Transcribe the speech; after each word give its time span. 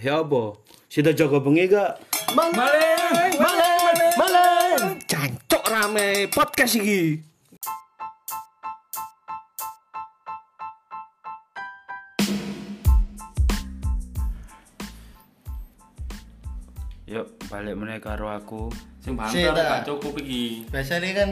Ya 0.00 0.24
apa? 0.24 0.56
Sida 0.88 1.12
jaga 1.12 1.44
bengi 1.44 1.68
gak? 1.68 2.00
Maleng, 2.32 3.36
maleng, 3.36 4.12
maleng. 4.16 4.80
Cancok 5.04 5.64
rame 5.68 6.24
podcast 6.32 6.80
iki. 6.80 7.20
Yuk, 17.04 17.28
balik 17.52 17.76
meneh 17.76 18.00
karo 18.00 18.32
aku. 18.32 18.72
Sing 19.04 19.12
bumper 19.20 19.52
dah. 19.52 19.84
gak 19.84 19.84
cukup 19.84 20.16
iki. 20.24 20.64
Biasanya 20.72 21.12
kan 21.12 21.30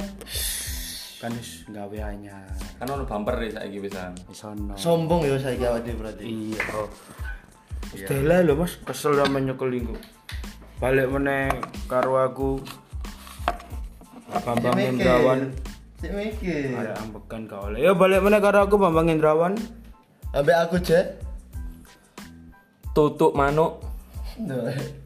Kan 1.25 1.33
wis 1.41 1.65
gawe 1.73 1.99
anyar. 2.05 2.53
Kan 2.77 2.85
ono 2.85 3.09
bumper 3.09 3.49
iki 3.49 3.57
saiki 3.57 3.79
pisan. 3.81 4.13
Sombong 4.77 5.25
ya 5.25 5.41
saya 5.41 5.73
awak 5.73 5.89
dhewe 5.89 6.05
berarti. 6.05 6.29
Iya. 6.29 7.32
Stella 7.93 8.41
lho 8.41 8.57
Mas, 8.57 8.81
kesel 8.83 9.17
sama 9.21 9.39
nyekel. 9.39 9.85
Balik 10.81 11.07
meneh 11.13 11.53
karo 11.87 12.19
aku. 12.19 12.59
Bambang. 14.43 14.81
Indrawan. 14.81 15.53
Sik 16.01 16.11
mikir. 16.17 16.73
Ada 16.73 16.99
ambekan 17.05 17.45
kau 17.47 17.69
oleh. 17.69 17.85
Ya 17.85 17.93
balik 17.93 18.25
meneh 18.25 18.41
karo 18.41 18.65
aku 18.65 18.81
Bambang 18.81 19.13
Indrawan. 19.13 19.55
Ambek 20.33 20.57
aku 20.57 20.81
Jack. 20.81 21.21
Tutuk 22.97 23.37
manuk. 23.37 23.85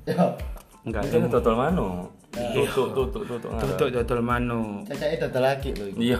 Ya. 0.07 0.39
Enggak. 0.87 1.03
Ini 1.11 1.27
dodol 1.27 1.59
manuk. 1.59 2.15
Tutuk, 2.37 2.89
tutuk, 2.93 3.23
tutuk. 3.25 3.51
ngarep. 3.51 3.69
Tutuk 3.75 3.89
dodol 3.97 4.21
manu. 4.21 4.85
Cacake 4.85 5.16
dodol 5.16 5.43
lagi 5.43 5.71
lho 5.73 5.85
iki. 5.89 5.99
Iya. 6.13 6.19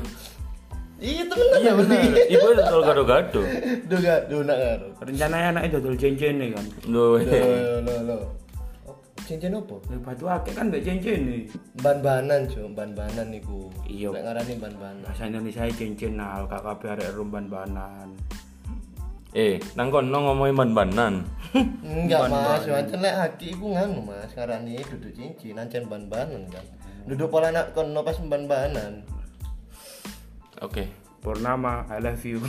Iya 0.97 1.29
temenan 1.29 1.59
Iya 1.61 1.69
ya 1.69 1.73
bener. 1.77 2.01
Ibu 2.33 2.47
dodol 2.57 2.81
gado-gado. 2.89 3.43
Duh 3.85 3.99
gak 4.01 4.21
duh 4.33 4.41
nak 4.49 4.57
karo. 4.57 4.89
Rencananya 5.05 5.49
anaknya 5.53 5.69
dodol 5.77 5.95
cincin 6.01 6.41
nih 6.41 6.49
kan. 6.57 6.67
Loh. 6.89 7.21
Loh 7.21 7.81
loh 7.85 7.99
loh. 8.09 8.23
Oh, 8.89 8.97
Cincin 9.29 9.53
apa? 9.53 9.77
Lha 9.93 9.97
batu 10.01 10.25
akeh 10.25 10.53
kan 10.57 10.73
mbek 10.73 10.81
cincin 10.89 11.21
nih. 11.29 11.43
Ban-banan, 11.85 12.49
Cuk. 12.49 12.73
Ban-banan 12.73 13.29
niku. 13.29 13.69
Iya. 13.85 14.09
Nek 14.17 14.25
ngarani 14.25 14.55
ban-banan. 14.57 15.05
Bahasa 15.05 15.29
Indonesia 15.29 15.69
cincin 15.69 16.17
nal 16.17 16.49
KKP 16.49 16.81
arek 16.89 17.13
rumban 17.13 17.53
banan. 17.53 18.17
Eh, 19.37 19.61
nang 19.77 19.93
kono 19.93 20.33
ngomongin 20.33 20.57
ban-banan. 20.57 21.29
Enggak, 21.85 22.33
Mas. 22.33 22.65
Wancen 22.65 23.05
lek 23.05 23.13
aki 23.21 23.53
iku 23.53 23.77
nganu, 23.77 24.01
Mas. 24.01 24.33
Ngarani 24.33 24.81
duduk 24.81 25.13
cincin, 25.13 25.61
ancen 25.61 25.85
ban-banan 25.93 26.49
kan. 26.49 26.65
Duduk 27.05 27.29
pola 27.29 27.53
nak 27.53 27.77
kono 27.77 28.01
pas 28.01 28.17
ban-banan. 28.17 29.05
Oke. 30.65 30.89
Purnama, 31.21 31.85
I 31.91 31.99
love 32.01 32.23
you. 32.23 32.41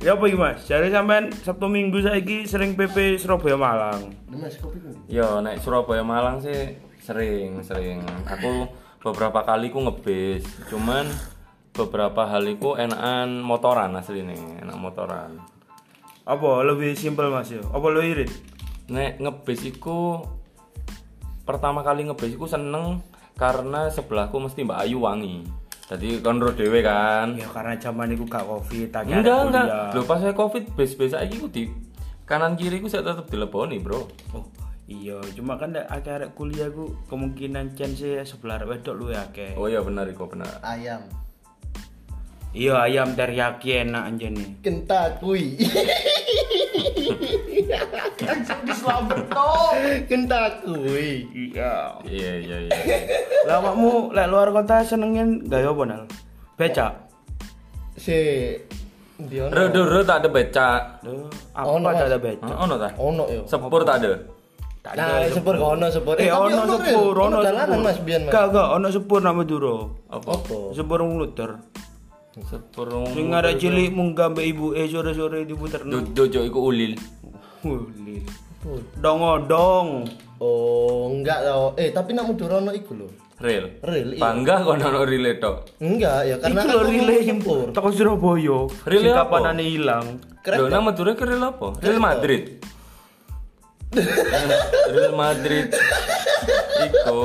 ya 0.00 0.16
apa 0.16 0.24
Mas? 0.32 0.64
Jare 0.64 0.88
sampean 0.88 1.28
Sabtu 1.28 1.68
Minggu 1.68 2.00
saiki 2.00 2.48
sering 2.48 2.72
PP 2.78 3.20
Surabaya 3.20 3.60
Malang. 3.60 4.14
Mas 4.32 4.56
kopi 4.56 4.80
ku. 4.80 4.94
Yo, 5.10 5.44
naik 5.44 5.60
Surabaya 5.60 6.00
Malang 6.00 6.40
sih 6.40 6.78
sering, 7.04 7.60
sering. 7.60 8.00
Aku 8.24 8.72
beberapa 9.04 9.44
kali 9.44 9.68
ku 9.68 9.84
ngebis, 9.84 10.48
cuman 10.72 11.04
beberapa 11.76 12.24
hal 12.24 12.48
iku 12.48 12.80
enakan 12.80 13.44
motoran 13.44 13.92
asli 13.98 14.24
nih, 14.24 14.64
enak 14.64 14.76
motoran. 14.80 15.40
Apa 16.24 16.64
lebih 16.64 16.96
simpel 16.96 17.28
Mas 17.28 17.52
yo? 17.52 17.60
Apa 17.68 17.90
lo 17.92 18.00
irit? 18.00 18.30
Nek 18.88 19.20
ngebis 19.20 19.66
iku 19.66 20.24
pertama 21.44 21.82
kali 21.82 22.06
ngebis 22.06 22.38
iku 22.38 22.46
seneng 22.46 23.02
karena 23.38 23.90
sebelahku 23.90 24.38
mesti 24.38 24.64
Mbak 24.64 24.80
Ayu 24.86 24.98
wangi. 25.02 25.44
Jadi 25.90 26.22
konro 26.22 26.54
dhewe 26.54 26.86
kan. 26.86 27.34
Ya 27.34 27.50
karena 27.50 27.74
zaman 27.74 28.14
itu 28.14 28.22
gak 28.22 28.46
covid, 28.46 28.94
tak 28.94 29.10
Enggak, 29.10 29.50
enggak. 29.50 29.66
Lho 29.98 30.06
pas 30.06 30.22
saya 30.22 30.30
Covid 30.30 30.64
bis-bis 30.78 31.10
saiki 31.10 31.42
ku 31.42 31.50
di 31.50 31.66
kanan 32.30 32.54
kiri 32.54 32.78
ku 32.78 32.86
saya 32.86 33.02
tetep 33.02 33.26
dileboni, 33.26 33.82
Bro. 33.82 34.06
Oh 34.30 34.46
iya, 34.86 35.18
cuma 35.34 35.58
kan 35.58 35.74
arek 35.74 36.38
kuliah 36.38 36.70
ku 36.70 36.94
kemungkinan 37.10 37.74
chance 37.74 38.06
sebelah 38.22 38.62
wedok 38.62 38.94
luwe 38.94 39.18
akeh. 39.18 39.58
Oh 39.58 39.66
iya 39.66 39.82
benar 39.82 40.06
iku 40.06 40.30
benar. 40.30 40.62
Ayam. 40.62 41.02
Iya 42.50 42.82
ayam 42.82 43.14
teriyaki 43.14 43.86
enak 43.86 44.10
anjene. 44.10 44.58
Kentakui. 44.58 45.54
Kentakui. 50.10 51.30
Iya. 51.30 51.94
Iya 52.02 52.30
iya 52.42 52.56
iya. 52.66 52.76
Lah 53.46 53.62
awakmu 53.62 54.10
lek 54.10 54.26
luar 54.26 54.50
kota 54.50 54.82
senengin 54.82 55.46
gawe 55.46 55.62
apa 55.62 55.82
nal? 55.86 56.02
Becak. 56.58 56.92
Si 57.94 58.18
Diono. 59.20 59.52
Rodo 59.54 60.00
tak 60.02 60.24
ada 60.24 60.28
becak. 60.32 60.80
Duh, 61.04 61.28
Ono, 61.54 61.86
apa 61.86 62.02
tak 62.02 62.08
ada 62.10 62.18
becak? 62.18 62.56
Ono 62.56 62.74
ta? 62.74 62.88
Ono 62.98 63.24
yo. 63.30 63.42
Sepur 63.46 63.82
tak 63.86 64.02
ada. 64.02 64.12
Tak 64.80 64.96
Nah, 64.96 65.28
sepur 65.28 65.54
kok 65.60 65.70
ono 65.76 65.86
sepur. 65.92 66.16
Eh 66.16 66.32
tapi 66.32 66.56
ono 66.56 66.62
sepur, 66.64 67.12
ono 67.12 67.38
sepur. 67.44 67.78
Mas 67.84 67.98
biyen 68.00 68.20
Mas. 68.24 68.32
Gak 68.32 68.44
gak 68.48 68.68
ono 68.80 68.88
sepur 68.88 69.20
nama 69.20 69.44
Duro. 69.44 69.76
Apa? 70.08 70.40
Apa? 70.40 70.58
Sepur 70.72 71.04
ngluter. 71.04 71.50
Sepur. 72.38 73.10
Sing 73.10 73.34
arek 73.34 73.58
cilik 73.58 73.90
munggah 73.90 74.30
mbek 74.30 74.46
ibu 74.46 74.66
eh 74.78 74.86
sore-sore 74.86 75.42
diputerno. 75.42 76.14
Jojo 76.14 76.46
iku 76.46 76.70
ulil. 76.70 76.94
Ulil. 77.66 78.22
Dong-odong. 79.02 80.06
Oh, 80.38 81.10
enggak 81.10 81.42
tau. 81.42 81.74
Eh, 81.74 81.90
tapi 81.90 82.14
nak 82.14 82.30
Mudurono 82.30 82.70
iku 82.70 82.94
lho. 82.94 83.08
Real. 83.40 83.72
Real 83.80 84.08
iya. 84.14 84.20
Bangga 84.20 84.60
kok 84.62 84.76
ono 84.76 85.00
rile 85.08 85.40
tok. 85.40 85.80
Enggak 85.80 86.28
ya 86.28 86.36
karena 86.38 86.60
kan 86.60 86.76
lho 86.76 86.80
relay 86.84 87.20
sepur. 87.24 87.72
toko 87.72 87.88
Surabaya. 87.88 88.58
Sing 88.84 89.10
apa? 89.10 89.18
kapanane 89.24 89.64
ilang. 89.64 90.06
Lho 90.44 90.68
nang 90.68 90.84
Madura 90.84 91.16
ke 91.16 91.24
Real 91.24 91.40
apa? 91.48 91.80
Real 91.80 91.98
Madrid. 91.98 92.60
Real 94.94 95.14
Madrid. 95.16 95.72
Iku 96.80 97.20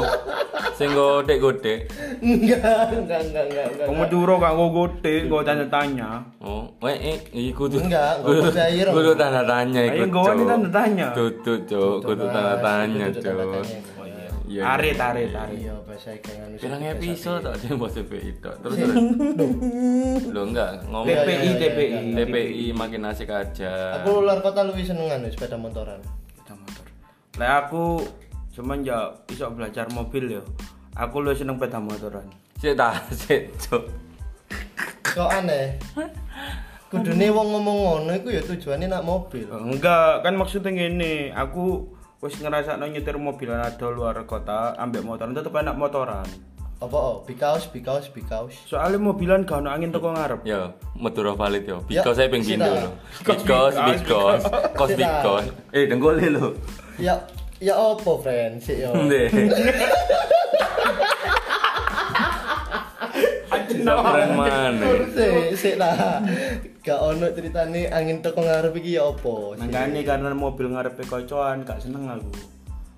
sing 0.76 0.90
godek-godek. 0.92 1.80
Enggak, 2.20 2.92
enggak, 2.92 3.20
enggak, 3.32 3.46
enggak, 3.48 3.66
enggak. 3.72 3.86
Kamu 3.88 4.04
duro 4.12 4.34
gak 4.38 4.54
gue 4.54 4.70
gote, 4.72 5.16
gue 5.28 5.42
tanya-tanya. 5.48 6.10
Oh, 6.44 6.68
weh, 6.84 6.96
eh, 6.96 7.18
iku 7.32 7.72
tuh. 7.72 7.80
Enggak, 7.80 8.20
enggak 8.20 8.52
percaya, 8.52 8.82
Rom. 8.84 8.94
Kudu 9.00 9.12
tanda 9.16 9.42
tanya 9.48 9.82
iku. 9.88 9.96
Ayo, 9.96 10.06
gua 10.12 10.32
ini 10.36 10.44
tanda 10.44 10.70
tanya. 10.70 11.08
Tutup, 11.16 11.60
Cuk. 11.64 11.98
Kudu 12.04 12.26
tanda 12.28 12.56
tanya, 12.60 13.06
Itu 13.08 13.20
tanda 13.24 13.44
Cuk. 13.44 13.54
tanya. 13.64 13.80
Iya. 14.46 14.62
Arit, 14.78 14.94
arit, 15.02 15.34
arit. 15.34 15.58
Iya, 15.58 15.74
bahasa 15.90 16.14
kayak 16.22 16.38
nganu. 16.38 16.56
Pirang 16.62 16.84
episode 16.86 17.42
tak 17.42 17.54
ada 17.58 17.66
yang 17.66 17.78
bahas 17.82 17.94
TPI 17.98 18.32
tok. 18.38 18.56
Terus 18.62 18.76
terus. 18.78 18.96
Lo 20.30 20.42
enggak 20.46 20.70
ngomong 20.86 21.08
Iya, 21.10 21.18
TPI, 21.26 21.50
TPI. 21.58 22.00
TPI 22.14 22.66
makin 22.72 23.02
asik 23.10 23.30
aja. 23.34 23.74
Aku 24.00 24.22
luar 24.22 24.46
kota 24.46 24.62
lebih 24.62 24.86
senengan 24.86 25.26
nih 25.26 25.34
sepeda 25.34 25.58
motoran. 25.58 25.98
Sepeda 26.30 26.54
motor. 26.56 26.86
Lah 27.42 27.52
aku 27.66 28.06
semenjak 28.56 29.28
iso 29.28 29.52
belajar 29.52 29.92
mobil 29.92 30.40
ya. 30.40 30.44
Aku 30.96 31.20
lu 31.20 31.36
seneng 31.36 31.60
sepeda 31.60 31.84
motoran. 31.84 32.24
Sik 32.56 32.80
ta, 32.80 32.96
sik, 33.12 33.52
Cuk. 33.68 33.84
Kok 35.04 35.28
aneh? 35.28 35.76
Kudune 36.88 37.28
wong 37.36 37.48
ngomong 37.52 37.78
ngono 37.84 38.12
iku 38.16 38.32
ya 38.32 38.40
tujuannya 38.40 38.88
nak 38.88 39.04
mobil. 39.04 39.44
Enggak, 39.52 40.24
kan 40.24 40.40
maksudnya 40.40 40.72
gini, 40.72 41.36
aku 41.36 41.92
wis 42.24 42.40
ngerasa 42.40 42.80
nyetir 42.80 43.20
mobilan 43.20 43.60
ada 43.60 43.92
luar 43.92 44.24
kota, 44.24 44.72
ambek 44.80 45.04
motoran 45.04 45.36
tetep 45.36 45.52
enak 45.52 45.76
motoran. 45.76 46.24
Apa 46.80 46.96
oh? 46.96 47.16
Because, 47.28 47.68
because, 47.72 48.08
because. 48.12 48.56
Soalnya 48.68 49.00
mobilan 49.00 49.48
gak 49.48 49.64
ono 49.64 49.72
angin 49.72 49.96
teko 49.96 50.12
ngarep. 50.12 50.44
Yo, 50.44 50.76
Madura 51.00 51.32
valid 51.36 51.64
yo. 51.64 51.84
Ya, 51.88 52.04
Because 52.04 52.20
saya 52.20 52.28
ping 52.28 52.44
sita. 52.44 52.68
pindo 52.68 52.72
lho. 52.72 52.90
Because, 53.24 53.76
because, 53.76 54.44
cause 54.76 54.92
Sita. 54.92 55.00
because. 55.00 55.48
Eh, 55.72 55.88
denggole 55.88 56.28
lho. 56.36 56.56
Ya, 57.00 57.16
ya 57.62 57.74
opo, 57.78 58.20
friend? 58.20 58.60
Sik 58.62 58.78
yo. 58.84 58.92
Ndek. 58.96 59.30
Keren 63.86 64.32
mana? 64.34 64.88
Sik, 65.14 65.54
sik 65.58 65.76
lah. 65.78 66.22
Gak 66.86 67.00
ono 67.02 67.30
ceritane 67.34 67.90
angin 67.90 68.22
teko 68.22 68.46
ngarep 68.46 68.74
iki 68.78 68.98
ya 68.98 69.10
opo? 69.10 69.58
Makanya 69.58 70.02
karena 70.06 70.34
mobil 70.38 70.70
ngarepe 70.70 71.02
kocoan 71.06 71.66
gak 71.66 71.82
seneng 71.82 72.06
aku. 72.10 72.30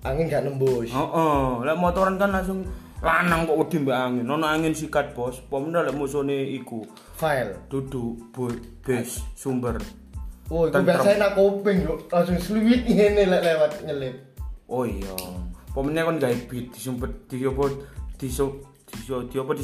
Angin 0.04 0.28
gak 0.28 0.44
nembus. 0.44 0.92
Heeh, 0.92 1.44
lek 1.64 1.76
motoran 1.80 2.20
kan 2.20 2.30
langsung 2.32 2.68
lanang 3.00 3.48
kok 3.48 3.56
wedi 3.56 3.76
mbak 3.80 3.96
angin. 3.96 4.26
Ono 4.28 4.44
angin 4.44 4.76
sikat, 4.76 5.16
Bos. 5.16 5.40
Pomene 5.48 5.84
lek 5.88 5.96
musone 5.96 6.36
iku 6.52 6.84
File. 7.16 7.56
duduk 7.72 8.28
bu, 8.32 8.52
bus 8.84 9.24
sumber. 9.34 9.80
Oh, 10.48 10.64
Tentrem. 10.68 10.96
biasanya 10.96 11.28
nak 11.28 11.32
kuping 11.36 11.84
yo 11.84 12.00
langsung 12.08 12.40
sluwit 12.40 12.84
ngene 12.88 13.24
lek 13.28 13.42
lewat 13.44 13.72
nyelip. 13.84 14.16
Oh 14.68 14.84
iya. 14.84 15.16
Pomene 15.72 16.04
kan 16.04 16.20
gawe 16.20 16.36
beat 16.48 16.76
disumpet 16.76 17.28
di 17.28 17.40
apa 17.44 17.72
di 18.20 18.28
so 18.28 18.60
di 18.84 19.00
so 19.00 19.24
di 19.24 19.40
apa. 19.40 19.56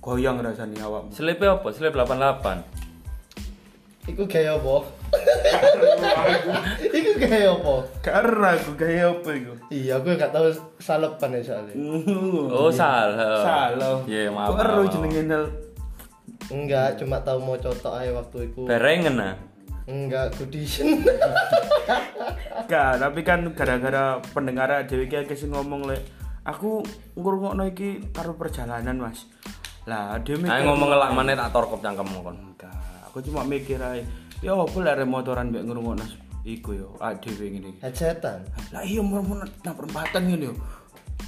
Goyang 0.00 0.40
rasane 0.40 0.80
awakmu. 0.80 1.12
Slepe 1.12 1.44
apa? 1.44 1.68
Slip 1.74 1.92
88. 1.92 2.80
Iku 4.08 4.24
gaya 4.24 4.56
apa? 4.56 4.80
Iku 6.96 7.10
gaya 7.20 7.52
apa? 7.52 7.74
Karena 8.00 8.48
aku 8.56 8.72
gaya 8.80 9.12
apa 9.12 9.28
iku? 9.36 9.52
Iya, 9.68 10.00
aku 10.00 10.16
gak 10.16 10.32
tahu 10.32 10.48
salepan 10.80 11.36
ya 11.36 11.40
soalnya. 11.44 11.74
Oh, 12.56 12.72
salah. 12.72 13.44
Salah. 13.44 14.00
Iya, 14.08 14.32
maaf. 14.32 14.56
Kok 14.56 14.60
ero 14.64 14.82
maaf. 14.82 14.92
jenenge 14.96 15.22
Nel? 15.28 15.44
Enggak, 16.48 16.96
cuma 16.96 17.20
tahu 17.20 17.38
mau 17.44 17.60
cotok 17.60 18.00
aja 18.00 18.10
waktu 18.16 18.50
itu. 18.50 18.64
Berengen 18.64 19.20
ah. 19.20 19.36
Enggak 19.90 20.38
goodison. 20.38 21.02
Gak, 22.70 23.02
tapi 23.02 23.20
kan 23.26 23.50
gara-gara 23.50 24.22
pendengar 24.30 24.70
dhewe 24.86 25.10
iki 25.10 25.34
sing 25.34 25.50
ngomong 25.50 25.90
lek 25.90 26.06
aku 26.46 26.86
ngrungokno 27.18 27.66
iki 27.74 28.14
karo 28.14 28.38
perjalanan, 28.38 28.94
Mas. 29.02 29.26
Lah, 29.90 30.22
dhewe 30.22 30.46
mikir 30.46 30.54
Ayo 30.54 30.70
ngomong 30.70 30.88
ngelak 30.94 31.10
maneh 31.10 31.34
tak 31.34 31.50
torkop 31.50 31.82
cangkemmu 31.82 32.22
kon. 32.22 32.38
enggak. 32.38 32.70
Aku 33.10 33.18
cuma 33.26 33.42
mikir 33.42 33.82
ae, 33.82 34.06
ya 34.38 34.54
apa 34.54 34.76
lek 34.78 35.02
motoran 35.02 35.50
mbek 35.50 35.66
ngrungokno 35.66 36.06
iku 36.46 36.70
yo, 36.72 36.88
awake 37.02 37.34
dhewe 37.34 37.50
ngene. 37.50 37.70
Hajatan. 37.82 38.46
Lah 38.70 38.82
iya 38.86 39.02
mau 39.02 39.18
nang 39.20 39.74
perempatan 39.74 40.30
ngene 40.30 40.54
yo. 40.54 40.54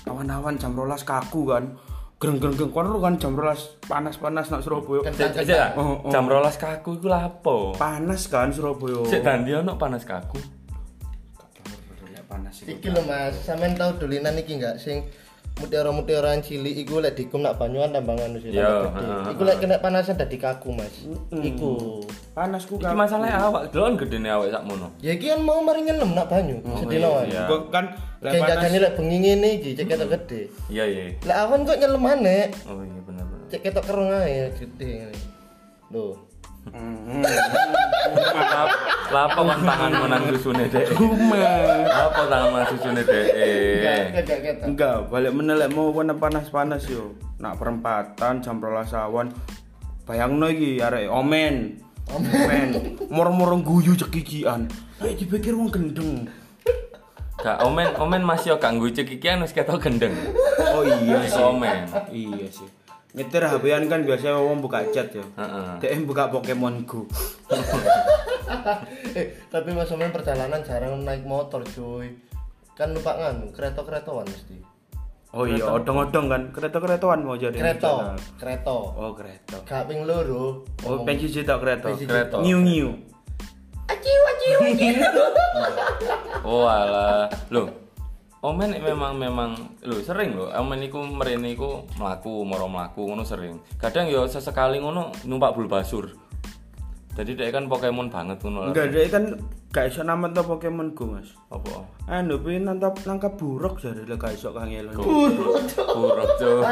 Awan-awan 0.06 0.56
jam 0.56 0.72
12 0.78 1.02
kaku 1.02 1.50
kan. 1.50 1.74
Greng-greng 2.22 2.70
kono 2.70 3.02
kan 3.02 3.19
jam 3.19 3.34
12 3.34 3.82
panas-panas 3.90 4.46
nak 4.46 4.62
Surabaya. 4.62 5.10
Aja 5.10 5.74
Oh, 5.74 6.06
oh. 6.06 6.12
jam 6.14 6.30
12 6.30 6.54
kaku 6.54 7.02
iku 7.02 7.10
lha 7.10 7.26
apa? 7.26 7.74
Panas 7.74 8.30
kan 8.30 8.54
Surabaya. 8.54 9.02
Sik 9.10 9.26
dandi 9.26 9.50
ono 9.58 9.74
panas 9.74 10.06
kaku. 10.06 10.38
Panas 12.30 12.62
iku. 12.62 12.78
Iki 12.78 12.88
lho 12.94 13.02
Mas, 13.10 13.34
sampean 13.42 13.74
tau 13.74 13.90
dolinan 13.98 14.38
iki 14.38 14.54
enggak 14.54 14.78
sing 14.78 15.02
mutiara-mutiaraan 15.54 16.40
cilik 16.40 16.75
iku 16.78 16.99
lek 16.99 17.14
dikum 17.14 17.40
nak 17.40 17.54
banyuan 17.54 17.90
tambangan 17.90 18.34
sih. 18.37 18.50
Iya, 18.50 18.88
tambah 18.88 18.93
gede. 18.94 19.12
Iku 19.31 19.43
lek 19.43 19.56
kena 19.58 19.76
panasan 19.78 20.16
dadi 20.16 20.37
kaku, 20.37 20.72
Mas. 20.72 20.94
Iku. 21.31 22.00
Panasku 22.32 22.75
Iki 22.76 22.82
kan. 22.82 22.96
masalahnya 22.96 23.37
awak, 23.38 23.69
delon 23.69 23.94
gedene 23.94 24.28
awak 24.28 24.49
sakmono. 24.50 24.88
Ya 24.99 25.12
iki 25.12 25.28
kan 25.28 25.40
mau 25.40 25.60
mari 25.60 25.84
nyenem 25.84 26.10
nak 26.10 26.26
banyu 26.26 26.56
sedina 26.76 27.08
wae. 27.10 27.28
iya. 27.28 27.44
Kok 27.44 27.69
kan 27.69 27.84
lek 28.19 28.31
Kayak 28.31 28.40
panas. 28.40 28.50
jagane 28.56 28.78
lek 28.81 28.93
bengi 28.96 29.16
ngene 29.19 29.49
iki 29.60 29.70
cek 29.75 29.87
ketok 29.87 30.08
gede. 30.10 30.40
Iya 30.66 30.84
iya. 30.87 31.02
Lek 31.20 31.37
awan 31.38 31.60
kok 31.62 31.76
nyelem 31.76 32.00
maneh. 32.00 32.44
Oh 32.64 32.81
iya 32.81 33.00
bener 33.02 33.25
bener. 33.25 33.46
Cek 33.48 33.60
ketok 33.62 33.84
kerung 33.84 34.10
ae 34.10 34.48
gede 34.50 34.88
ngene. 35.05 35.16
Loh. 35.93 36.16
Hmm. 36.62 37.26
Lap, 37.26 38.70
lapa 39.14 39.40
kan 39.43 39.60
tangan 39.66 39.93
menang 39.98 40.22
susune 40.31 40.64
dek. 40.70 40.87
Apa 42.02 42.22
tangan 42.26 42.64
susune 42.66 43.02
dek? 43.06 43.26
Enggak 43.31 43.99
enggak 44.10 44.38
ketok. 44.43 44.64
Enggak, 44.66 44.96
balik 45.06 45.32
meneh 45.38 45.54
lek 45.54 45.70
mau 45.70 45.94
warna 45.94 46.14
panas-panas 46.19 46.82
yo. 46.90 47.14
Nak 47.38 47.62
perempatan 47.62 48.43
jam 48.43 48.58
12 48.58 48.90
awan. 48.99 49.31
Bayangno 50.02 50.50
iki 50.50 50.82
arek 50.82 51.06
omen. 51.06 51.78
Omen. 52.10 52.99
Moro-moro 53.06 53.54
guyu 53.62 53.94
cekikian. 53.94 54.66
Nek 54.99 55.14
dipikir 55.14 55.54
wong 55.54 55.70
gendeng. 55.70 56.26
Gak 57.38 57.62
omen 57.62 57.94
omen 57.99 58.22
masih 58.26 58.55
yo 58.55 58.56
gak 58.58 58.75
nggucek 58.75 59.06
iki 59.06 59.26
wis 59.38 59.55
ketok 59.55 59.78
gendeng. 59.78 60.14
Oh 60.75 60.82
iya 60.82 61.22
sih. 61.22 61.38
omen. 61.38 61.87
Iya 62.10 62.48
sih. 62.50 62.69
Nyetir 63.14 63.44
HP-an 63.44 63.87
kan 63.87 64.02
biasanya 64.02 64.43
wong 64.43 64.58
buka 64.58 64.82
chat 64.90 65.14
ya. 65.14 65.22
Heeh. 65.22 65.78
Dek 65.78 66.02
buka 66.02 66.32
Pokemon 66.34 66.82
Go. 66.82 67.06
eh, 69.19 69.26
tapi 69.49 69.70
Mas 69.72 69.90
Omen 69.90 70.12
perjalanan 70.12 70.62
jarang 70.62 71.02
naik 71.02 71.25
motor, 71.25 71.64
cuy. 71.64 72.12
Kan 72.72 72.96
numpak 72.96 73.20
nganu, 73.20 73.52
kereta-keretaan 73.52 74.26
mesti. 74.28 74.72
Oh 75.32 75.49
iya, 75.49 75.64
odong-odong 75.64 76.28
kan. 76.28 76.43
Kereta-keretaan 76.52 77.25
mau 77.25 77.40
jadi. 77.40 77.56
Kereta, 77.56 78.12
kereta. 78.37 78.76
Oh, 78.76 79.16
kereta. 79.16 79.64
Gak 79.64 79.88
ping 79.88 80.04
loro. 80.04 80.60
Oh, 80.84 81.00
pensi 81.08 81.32
cetak 81.32 81.56
kereta. 81.56 81.88
Pensi 81.88 82.04
Kereta. 82.04 82.44
Nyiu-nyiu. 82.44 82.93
Aciu 83.88 84.20
aciu 84.28 84.58
aciu. 84.69 84.94
Oh 86.43 86.66
alah. 86.66 87.31
Loh. 87.55 87.70
Omen 88.43 88.75
memang 88.82 89.14
memang 89.14 89.55
lho 89.87 90.02
sering 90.02 90.34
lho. 90.34 90.50
Omen 90.50 90.82
iku 90.82 90.98
mrene 91.06 91.55
iku 91.55 91.87
mlaku, 91.94 92.43
moro 92.43 92.66
mlaku 92.66 93.06
ngono 93.06 93.22
sering. 93.22 93.62
Kadang 93.78 94.10
yo 94.10 94.26
sesekali 94.26 94.82
ngono 94.82 95.14
numpak 95.22 95.55
bulbasur. 95.55 96.10
Jadi 97.12 97.36
dia 97.36 97.52
kan 97.52 97.68
Pokemon 97.68 98.08
banget 98.08 98.40
ngono. 98.40 98.72
Enggak, 98.72 98.88
dia 98.88 99.04
kan 99.06 99.36
gak 99.68 99.88
iso 99.88 100.00
namet 100.00 100.32
to 100.32 100.40
Pokemon 100.40 100.92
Go, 100.92 101.12
Mas. 101.12 101.28
Apa? 101.48 101.84
Anu 102.06 102.40
pengen 102.40 102.64
nangkap 102.66 102.96
nangkap 103.04 103.36
buruk 103.36 103.76
jadi 103.78 104.02
lah 104.02 104.16
gak 104.16 104.32
iso 104.32 104.48
kangen. 104.50 104.88
Buruk, 104.92 105.68
Cuk. 106.36 106.64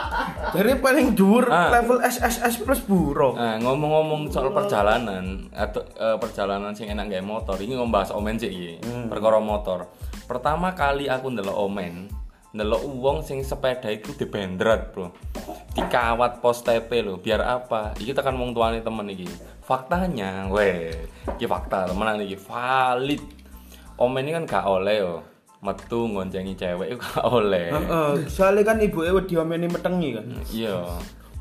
Jadi 0.54 0.70
paling 0.76 1.14
dhuwur 1.14 1.46
Ah. 1.46 1.70
level 1.72 1.98
SSS 2.00 2.58
plus 2.60 2.82
buruk. 2.82 3.34
Nah, 3.34 3.58
ngomong-ngomong 3.58 4.30
soal 4.30 4.50
perjalanan 4.50 5.50
atau 5.50 5.82
eh, 5.88 6.16
perjalanan 6.16 6.70
sing 6.72 6.86
enak 6.86 7.08
gawe 7.08 7.22
motor, 7.22 7.56
ini 7.56 7.74
ngombahas 7.74 8.10
omen 8.10 8.34
sih 8.34 8.48
iki. 8.48 8.72
Perkara 9.06 9.38
motor. 9.38 9.90
Pertama 10.24 10.72
kali 10.72 11.06
aku 11.06 11.26
ndelok 11.28 11.58
omen, 11.60 12.06
ndelok 12.50 12.82
wong 12.92 13.18
sing 13.20 13.42
sepeda 13.42 13.88
iku 13.88 14.10
dibendrat, 14.12 14.90
Bro. 14.90 15.10
Dikawat 15.72 16.38
pos 16.38 16.62
TP 16.62 17.02
lho, 17.02 17.18
biar 17.18 17.42
apa? 17.42 17.94
Iki 17.94 18.12
tekan 18.12 18.34
wong 18.34 18.54
tuane 18.54 18.78
temen 18.78 19.06
iki. 19.08 19.26
Faktanya, 19.64 20.44
weh, 20.52 20.92
iki 21.34 21.48
fakta 21.48 21.88
temenan 21.88 22.20
iki 22.20 22.36
valid. 22.36 23.24
Omen 23.96 24.28
ini 24.28 24.36
kan 24.36 24.44
gak 24.44 24.66
oleh 24.68 25.00
yo. 25.00 25.24
Metu 25.64 26.04
ngoncengi 26.04 26.52
cewek 26.52 26.92
iku 26.92 27.00
gak 27.00 27.26
oleh. 27.32 27.72
Heeh, 27.72 28.28
soalnya 28.28 28.68
kan 28.68 28.76
ibuke 28.84 29.08
wedi 29.08 29.40
omeni 29.40 29.64
metengi 29.64 30.20
kan. 30.20 30.26
Iya. 30.52 30.84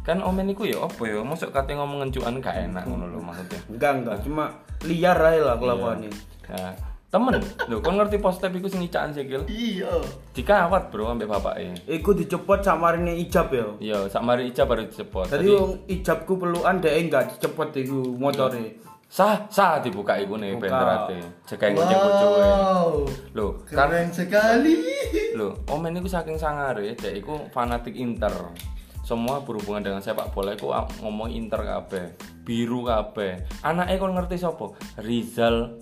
Kan 0.08 0.24
omen 0.24 0.48
iku 0.56 0.64
ya 0.64 0.80
apa 0.88 1.04
ya? 1.04 1.20
Mosok 1.20 1.52
kate 1.52 1.76
ngomong 1.76 2.08
ngencukan 2.08 2.40
gak 2.40 2.72
enak 2.72 2.88
ngono 2.88 3.12
lho 3.12 3.20
maksudnya. 3.20 3.60
Enggak, 3.68 3.92
enggak, 4.00 4.18
cuma 4.24 4.46
liar 4.88 5.20
ae 5.20 5.40
lah 5.44 5.60
kelakuannya. 5.60 6.12
Ya, 6.48 6.72
temen, 7.14 7.38
lho 7.70 7.78
kon 7.78 7.94
ngerti 7.94 8.18
postep 8.18 8.58
iku 8.58 8.66
sing 8.66 8.82
icaan 8.82 9.14
sikil? 9.14 9.46
Iya. 9.46 10.02
Dikawat 10.34 10.90
bro 10.90 11.14
ambek 11.14 11.30
bapake. 11.30 11.86
Iku 11.86 12.18
dicepot 12.18 12.66
samarine 12.66 13.14
ijab 13.22 13.54
ya. 13.54 13.70
Iya, 13.78 13.98
sak 14.10 14.26
mari 14.26 14.50
ijab 14.50 14.66
baru 14.66 14.90
disepot. 14.90 15.30
Tadi 15.30 15.46
wong 15.46 15.86
ijabku 15.86 16.42
pelukan 16.42 16.82
dhek 16.82 16.98
enggak 16.98 17.24
dicepot 17.30 17.70
iku 17.78 18.18
motore. 18.18 18.82
sah 19.14 19.46
sah 19.46 19.78
dibuka 19.78 20.18
iku 20.18 20.42
nih 20.42 20.58
benderate. 20.58 21.22
Jekeng 21.46 21.78
ngocek 21.78 21.98
bojoe. 22.02 22.34
Wow. 22.42 22.94
Lho, 23.38 23.48
kan 23.70 23.94
Keren 23.94 24.10
sekali. 24.10 24.74
lho, 25.38 25.54
omen 25.70 25.94
iku 26.02 26.10
saking 26.10 26.42
sangare, 26.42 26.98
dek 26.98 27.22
iku 27.22 27.46
fanatik 27.54 27.94
Inter. 27.94 28.34
Semua 29.06 29.46
berhubungan 29.46 29.86
dengan 29.86 30.02
sepak 30.02 30.34
bola 30.34 30.58
iku 30.58 30.74
ah, 30.74 30.90
ngomong 31.06 31.30
Inter 31.30 31.62
kabeh, 31.62 32.18
biru 32.42 32.90
kabeh. 32.90 33.46
Anake 33.62 34.02
kon 34.02 34.18
ngerti 34.18 34.42
sapa? 34.42 34.74
Rizal 34.98 35.78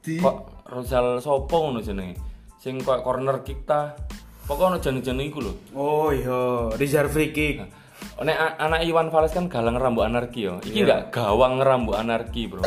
Di 0.00 0.16
kok 0.16 0.64
Rizal 0.70 1.20
sopo 1.20 1.68
ngono 1.68 1.84
jenenge? 1.84 2.16
Sing 2.56 2.80
kok 2.80 3.04
corner 3.04 3.44
kick 3.44 3.68
ta? 3.68 3.92
Pokoknya 4.48 4.66
ono 4.66 4.78
jeneng-jeneng 4.82 5.26
iku 5.30 5.38
lho. 5.44 5.52
Oh 5.78 6.08
iya, 6.10 6.72
reserve 6.74 7.12
free 7.12 7.30
kick. 7.30 7.62
nek 8.20 8.36
a- 8.36 8.56
anak 8.64 8.84
Iwan 8.84 9.12
Fals 9.12 9.32
kan 9.32 9.48
galang 9.48 9.76
rambut 9.76 10.04
anarki 10.08 10.48
yo. 10.48 10.58
Iki 10.64 10.84
enggak 10.84 11.12
gawang 11.12 11.60
rambut 11.60 11.96
anarki 11.96 12.48
bro. 12.48 12.64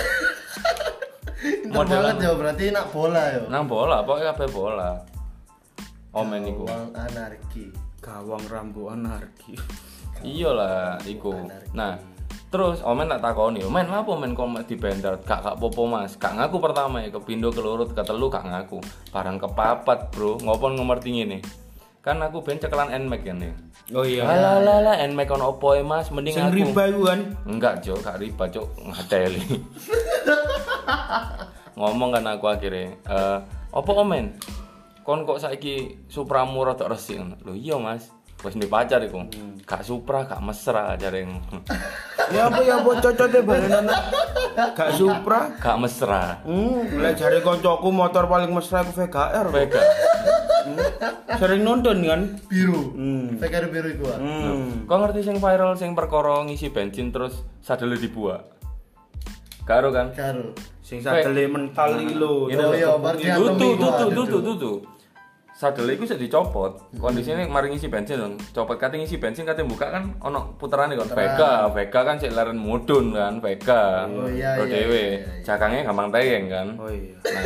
Inter 1.44 1.86
banget 1.90 2.24
ya 2.24 2.32
berarti 2.38 2.63
nak 2.72 2.88
bola 2.94 3.24
ya. 3.34 3.42
nang 3.52 3.66
bola 3.68 4.06
pokoknya 4.06 4.32
kabeh 4.32 4.50
bola. 4.54 4.92
Omen 6.13 6.48
iku. 6.48 6.63
Uang 6.70 6.94
anarki. 6.96 7.66
Gawang 8.00 8.44
rambu 8.48 8.94
anarki. 8.94 9.58
iya 10.24 10.50
lah 10.56 10.96
iku 11.04 11.36
nah 11.75 12.00
terus 12.53 12.86
omen 12.86 13.10
tak 13.10 13.25
takoni 13.25 13.65
omen 13.65 13.89
apa 13.89 14.13
omen 14.13 14.38
kok 14.38 14.45
di 14.69 14.77
bender 14.77 15.17
gak 15.25 15.41
gak 15.41 15.57
popo 15.57 15.89
mas. 15.89 16.13
Gak 16.22 16.38
ngaku 16.38 16.62
pertama 16.62 17.01
ya 17.01 17.10
kepindo 17.10 17.50
kelurut 17.50 17.98
ketelu 17.98 18.29
gak 18.29 18.45
ngaku. 18.45 18.77
Barang 19.10 19.41
kepapat 19.41 20.13
bro. 20.13 20.38
Ngopon 20.38 20.77
ngerti 20.77 21.10
ngene 21.17 21.39
kan 22.03 22.19
aku 22.19 22.43
ben 22.43 22.60
cekelan 22.60 22.91
nmax 22.93 23.22
kan 23.24 23.41
ya? 23.41 23.53
Oh 23.95 24.05
iya. 24.05 24.27
Alah 24.27 24.62
alah 24.62 24.75
alah 24.86 24.95
nmax 25.07 25.33
ono 25.33 25.57
opo 25.57 25.74
e 25.74 25.81
mas? 25.81 26.13
Mending 26.13 26.38
Sing 26.38 26.45
aku. 26.45 26.62
riba 26.62 26.83
kan. 26.93 27.19
enggak 27.50 27.81
cok 27.81 27.98
gak 28.05 28.17
riba 28.22 28.45
cok 28.51 28.67
ngateli. 28.86 29.41
Ngomong 31.79 32.13
kan 32.13 32.24
aku 32.29 32.45
akhirnya 32.53 32.93
eh 33.10 33.38
apa 33.74 33.91
omen 33.98 34.38
kon 35.01 35.25
kok 35.25 35.41
saiki 35.41 36.05
supramu 36.05 36.62
rada 36.62 36.86
resik? 36.86 37.17
Lho 37.17 37.57
iya 37.57 37.81
mas 37.81 38.13
wis 38.44 38.54
di 38.54 38.68
pacar 38.68 39.00
iku 39.00 39.24
gak 39.64 39.82
supra 39.82 40.24
gak 40.24 40.40
mesra 40.40 40.94
jareng 40.96 41.40
Ya 42.30 42.48
apa 42.48 42.60
ya 42.60 42.80
apa 42.80 42.98
cocote 42.98 43.40
bareng 43.42 43.74
anak. 43.74 44.00
Gak 44.74 44.90
Supra. 44.96 45.54
gak 45.56 45.78
mesra 45.78 46.40
Hmm, 46.42 46.88
lek 46.96 47.16
jare 47.16 47.40
koncoku 47.40 47.90
motor 47.90 48.28
paling 48.28 48.50
mesra 48.50 48.82
iku 48.82 48.92
VGR. 48.96 49.48
Vega 49.50 49.82
Sering 51.34 51.62
nonton 51.62 52.00
kan? 52.02 52.22
Biru. 52.46 52.94
Hmm. 52.94 53.36
PKR 53.38 53.66
biru 53.68 53.88
iku. 53.90 54.06
Hmm. 54.14 54.86
kok 54.86 54.98
ngerti 54.98 55.22
sing 55.22 55.38
viral 55.38 55.76
sing 55.76 55.92
perkara 55.94 56.44
ngisi 56.44 56.70
bensin 56.70 57.10
terus 57.10 57.44
sadele 57.60 57.96
dibuat 57.96 58.50
karo 59.64 59.90
kan 59.90 60.12
Karo. 60.12 60.52
Sing 60.82 61.00
sadele 61.00 61.48
mental 61.48 61.96
iki 61.98 62.14
lho. 62.14 62.48
Gitu 62.48 62.60
Oh 62.60 62.68
loh. 62.68 62.76
iya, 62.76 62.92
berarti 62.94 63.24
sadel 65.63 65.88
iku 65.96 66.03
bisa 66.03 66.20
dicopot 66.20 66.91
kondisinya 67.00 67.48
mari 67.48 67.72
ngisi 67.72 67.88
bensin 67.88 68.20
dong 68.20 68.36
copot 68.51 68.75
kate 68.75 69.00
ngisi 69.00 69.15
bensin 69.15 69.48
kate 69.48 69.63
buka 69.63 69.88
kan 69.88 70.12
ono 70.20 70.60
puterane 70.60 71.00
kan 71.00 71.08
Vega 71.15 71.72
Vega 71.72 72.00
kan 72.03 72.20
sik 72.20 72.36
leren 72.36 72.60
mudun 72.60 73.15
kan 73.15 73.39
Vega 73.39 74.03
Oh, 74.12 74.27
iya, 74.27 74.60
iya, 74.60 74.67
dhewe 74.67 74.91
iya, 74.91 75.24
iya. 75.24 75.43
cakangnya 75.48 75.88
gampang 75.88 76.12
teyeng 76.12 76.51
kan 76.51 76.67
Oh 76.75 76.91
iya. 76.91 77.15
Nah, 77.24 77.43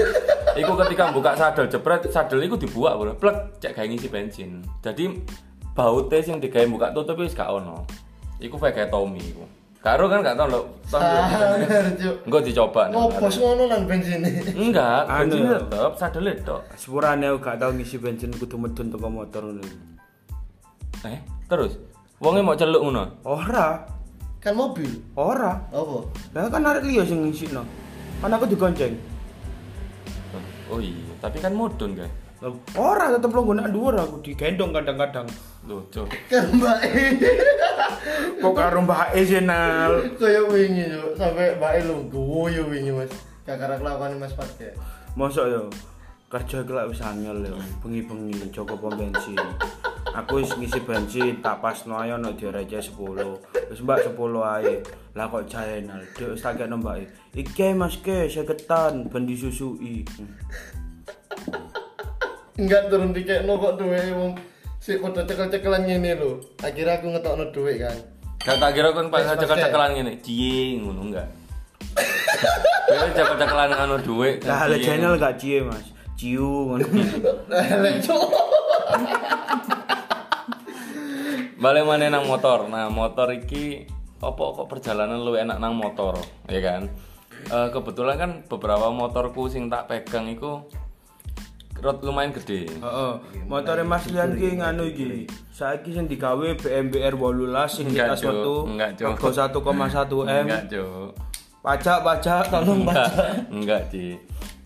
iku 0.57 0.73
ketika 0.81 1.13
buka 1.13 1.37
sadel 1.37 1.69
jebret, 1.69 2.09
sadel 2.09 2.41
iku 2.41 2.57
dibuak 2.57 2.97
bro, 2.97 3.13
plek 3.13 3.61
cek 3.61 3.77
gawe 3.77 3.85
ngisi 3.85 4.09
bensin. 4.09 4.65
Jadi 4.81 5.13
baute 5.77 6.17
sing 6.25 6.41
digawe 6.41 6.65
buka 6.65 6.89
tutup 6.89 7.21
wis 7.21 7.37
gak 7.37 7.53
ono. 7.53 7.85
Iku 8.41 8.57
Vega 8.57 8.89
Tommy 8.89 9.21
iku. 9.21 9.45
Karo 9.87 10.11
kan 10.11 10.19
gak 10.19 10.35
tau 10.35 10.47
lho. 10.51 10.61
Sangar, 10.83 11.87
Cuk. 11.95 12.15
Engko 12.27 12.39
dicoba. 12.43 12.81
nih. 12.87 12.95
Ngopos 12.99 13.35
ngono 13.39 13.63
lan 13.71 13.81
bensin 13.87 14.19
Enggak, 14.67 15.07
bensin 15.07 15.47
tetep 15.47 15.91
sadele 15.95 16.31
tok. 16.43 16.61
Sepurane 16.75 17.31
aku 17.31 17.39
gak 17.39 17.55
tau 17.55 17.71
ngisi 17.71 17.95
bensin 17.95 18.35
kudu 18.35 18.59
medun 18.59 18.91
teko 18.91 19.07
motor 19.07 19.47
ngono. 19.47 19.63
iku. 19.63 19.79
Eh, 21.07 21.19
terus 21.47 21.79
wonge 22.19 22.43
mau 22.43 22.59
celuk 22.59 22.83
ngono. 22.83 23.23
Ora, 23.23 23.87
Kan 24.43 24.59
mobil. 24.59 24.91
ora. 25.15 25.55
Apa? 25.71 25.97
Lah 26.35 26.51
kan 26.51 26.67
arek 26.67 26.83
liya 26.83 27.07
sing 27.07 27.23
ngisino. 27.23 27.63
Kan 28.19 28.27
aku 28.29 28.43
digonceng. 28.43 28.91
Oh 30.67 30.83
iya, 30.83 31.15
tapi 31.23 31.39
kan 31.39 31.55
mudun 31.55 31.95
kan. 31.95 32.11
Lah, 32.37 32.53
Ora 32.77 33.17
tetep 33.17 33.33
longgonan 33.33 33.73
dhuwur 33.73 33.97
aku 33.97 34.21
digendong 34.21 34.69
kadang-kadang. 34.69 35.25
Loh, 35.65 35.81
Cuk. 35.89 36.05
Kan 36.29 36.53
Mbak 36.53 36.79
E. 36.85 37.05
Kok 38.37 38.53
karo 38.53 38.85
Mbak 38.85 39.17
E 39.17 39.21
senal. 39.25 39.91
Kayak 40.21 40.45
wingi 40.53 40.85
Cuk, 40.85 41.17
sampai 41.17 41.57
Mbak 41.57 41.71
E 41.73 41.81
lu 41.89 41.95
guyu 42.13 42.69
wingi 42.69 42.93
Mas. 42.93 43.09
Kakak 43.41 43.81
kelakuan 43.81 44.21
Mas 44.21 44.37
Pakai. 44.37 44.77
Mosok 45.17 45.45
yo 45.49 45.61
kerja 46.27 46.59
iki 46.61 46.75
lak 46.75 46.91
wis 46.91 46.99
angel 46.99 47.39
yo, 47.39 47.55
bengi-bengi 47.81 48.51
Joko 48.53 48.75
pom 48.77 48.93
bensin. 48.93 49.39
Aku 50.13 50.43
wis 50.43 50.53
ngisi 50.53 50.83
bensin 50.83 51.39
tak 51.41 51.63
pasno 51.63 51.97
ayo 51.97 52.21
nek 52.21 52.37
direce 52.37 52.93
10. 52.93 53.71
Wis 53.73 53.81
Mbak 53.81 54.13
10 54.13 54.45
ae. 54.45 54.73
Lah 55.17 55.25
kok 55.25 55.49
jaenal, 55.49 56.05
Dek 56.13 56.37
wis 56.37 56.43
tak 56.45 56.61
kene 56.61 56.77
Mbak. 56.77 56.95
E. 57.01 57.05
Iki 57.41 57.73
Mas 57.73 57.97
ke 57.97 58.29
seketan 58.29 59.09
ben 59.09 59.25
disusui. 59.25 60.05
Enggak 62.57 62.89
turun 62.89 63.13
dikekno 63.13 63.53
kok 63.61 63.77
duwe 63.77 64.01
wong 64.17 64.33
sik 64.81 64.97
padha 64.97 65.21
cekel-cekelan 65.29 65.85
ngene 65.85 66.17
lho. 66.17 66.41
Akhirnya 66.57 66.97
aku 66.97 67.13
ngetokno 67.13 67.53
duit 67.53 67.77
kan. 67.85 67.93
Gak 68.41 68.57
tak 68.57 68.73
kira 68.73 68.89
kan 68.97 69.13
pas 69.13 69.29
cekel-cekelan 69.37 69.93
ngene, 69.93 70.17
cie 70.25 70.81
ngono 70.81 71.01
enggak. 71.05 71.29
Kowe 72.89 73.09
cekel-cekelan 73.13 73.77
anu 73.77 74.01
dhuwit. 74.01 74.41
Lah 74.49 74.65
le 74.65 74.81
channel 74.81 75.21
gak 75.21 75.37
cie 75.37 75.61
Mas. 75.61 75.85
Ciu 76.17 76.73
ngono. 76.73 76.81
Balik 81.61 81.85
mana 81.85 82.09
nang 82.09 82.25
motor. 82.25 82.69
Nah, 82.69 82.89
motor 82.89 83.33
iki 83.37 83.85
apa 84.17 84.43
kok 84.57 84.65
perjalanan 84.65 85.21
lu 85.21 85.37
enak 85.37 85.61
nang 85.61 85.77
motor, 85.77 86.17
ya 86.49 86.61
kan? 86.61 86.89
Eh, 87.53 87.69
kebetulan 87.69 88.17
kan 88.17 88.31
beberapa 88.49 88.89
motorku 88.89 89.45
sing 89.45 89.69
tak 89.69 89.89
pegang 89.89 90.25
iku 90.29 90.65
rot 91.79 92.01
lumayan 92.01 92.33
gede. 92.33 92.65
Heeh. 92.67 93.11
Motore 93.45 93.83
Mas 93.83 94.05
Lian 94.09 94.33
ki 94.33 94.57
nganu 94.57 94.83
iki. 94.89 95.25
Saiki 95.49 95.93
sing 95.93 96.05
digawe 96.05 96.53
BMBR 96.57 97.13
18 97.13 97.69
sing 97.69 97.85
Enggak, 97.89 98.13
kita 98.13 98.15
Cuk. 98.15 98.21
suatu 98.21 98.53
Enggak, 98.67 98.89
Cuk. 98.97 99.07
rego 99.13 99.29
1,1 99.29 100.25
M. 100.25 100.45
Enggak, 100.45 100.63
Cuk. 100.69 101.09
Pajak 101.63 101.97
pajak 101.99 102.43
tolong 102.47 102.79
Enggak, 102.85 102.95
pajak. 103.09 103.33
enggak, 103.57 103.81
Ci. 103.89 104.05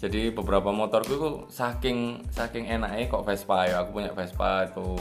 Jadi 0.02 0.34
beberapa 0.34 0.74
motorku 0.74 1.14
itu 1.14 1.30
saking 1.48 2.26
saking 2.34 2.66
enaknya 2.66 3.06
kok 3.06 3.22
Vespa 3.22 3.70
ya. 3.70 3.86
Aku 3.86 4.02
punya 4.02 4.10
Vespa 4.12 4.66
itu. 4.66 4.98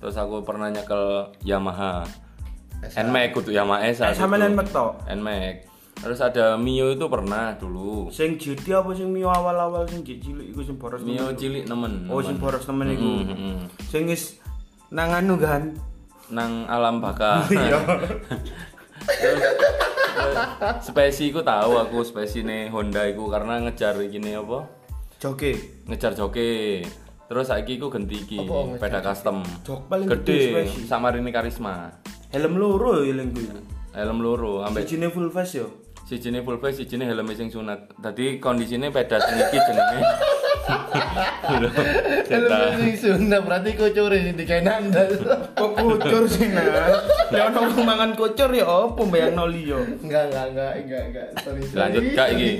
Terus 0.00 0.16
aku 0.16 0.40
pernah 0.40 0.72
nyekel 0.72 1.28
Yamaha. 1.44 2.06
Nmax 2.80 3.26
kudu 3.34 3.50
Yamaha 3.52 3.84
S. 3.84 4.00
Eh, 4.00 4.16
sama 4.16 4.40
Nmax 4.40 4.72
tok? 4.72 5.04
Nmax. 5.04 5.67
Terus 5.98 6.18
ada 6.22 6.54
Mio 6.54 6.94
itu 6.94 7.06
pernah 7.10 7.58
dulu. 7.58 8.06
Sing 8.14 8.38
GT 8.38 8.70
apa 8.70 8.94
sing 8.94 9.10
Mio 9.10 9.34
awal-awal 9.34 9.82
sing 9.90 10.06
cilik 10.06 10.54
iku 10.54 10.62
sing 10.62 10.78
boros 10.78 11.02
Mio 11.02 11.26
nemen. 11.26 11.34
cilik 11.34 11.64
nemen. 11.66 11.92
Oh 12.06 12.22
sing 12.22 12.38
nemen. 12.38 12.42
boros 12.42 12.62
temen 12.62 12.86
iku. 12.94 13.02
Mm, 13.02 13.24
mm, 13.26 13.34
mm. 13.34 13.58
Sing 13.90 14.02
wis 14.06 14.38
nang 14.94 15.10
anu 15.10 15.34
kan. 15.36 15.74
Nang 16.30 16.70
alam 16.70 17.02
baka. 17.02 17.42
Iya. 17.48 17.78
Spesi 20.82 21.30
ku 21.30 21.40
tahu 21.40 21.78
aku 21.80 22.02
spesi 22.02 22.42
nih 22.42 22.68
Honda 22.68 23.06
iku 23.08 23.30
karena 23.30 23.62
ngejar 23.62 23.98
gini 24.06 24.34
apa? 24.36 24.66
Joke. 25.18 25.82
Ngejar 25.86 26.14
joki. 26.14 26.82
Terus 27.28 27.46
saiki 27.50 27.76
ku 27.76 27.90
ganti 27.90 28.22
iki 28.22 28.38
peda 28.78 29.02
custom. 29.02 29.42
Jok 29.66 29.90
paling 29.90 30.06
gede 30.08 30.66
sama 30.86 31.10
Rini 31.10 31.34
Karisma. 31.34 31.90
Helm 32.30 32.60
loro 32.60 33.02
ya 33.02 33.12
lingku 33.16 33.40
iku. 33.40 33.58
Helm 33.96 34.18
loro 34.20 34.62
ambek 34.62 34.84
Sijine 34.86 35.08
full 35.10 35.32
face 35.32 35.58
yo. 35.58 35.87
Sijine 36.08 36.40
full 36.40 36.56
face, 36.56 36.80
sijine 36.80 37.04
helm 37.04 37.28
sing 37.36 37.52
sunat. 37.52 37.92
Dadi 38.00 38.40
kondisine 38.40 38.88
peda 38.88 39.20
sing 39.20 39.36
iki 39.36 39.58
jenenge. 39.60 40.00
Cetak. 42.28 42.80
sing 42.80 42.92
Sunda 42.96 43.40
berarti 43.44 43.76
kucure 43.76 44.16
sing 44.20 44.34
dikenan. 44.36 44.88
Kok 45.52 45.70
kucur 45.76 46.24
sih 46.24 46.48
nah. 46.48 46.64
Ya 47.28 47.52
ono 47.52 47.84
mangan 47.84 48.16
kucur 48.16 48.48
ya 48.56 48.64
apa 48.64 49.02
bayangno 49.04 49.44
liya. 49.48 49.80
Enggak, 50.00 50.32
enggak, 50.32 50.46
enggak, 50.52 50.72
enggak, 50.80 51.02
enggak. 51.12 51.28
Sorry. 51.44 51.60
Dilanjut 51.68 52.04
gak 52.16 52.28
iki? 52.36 52.50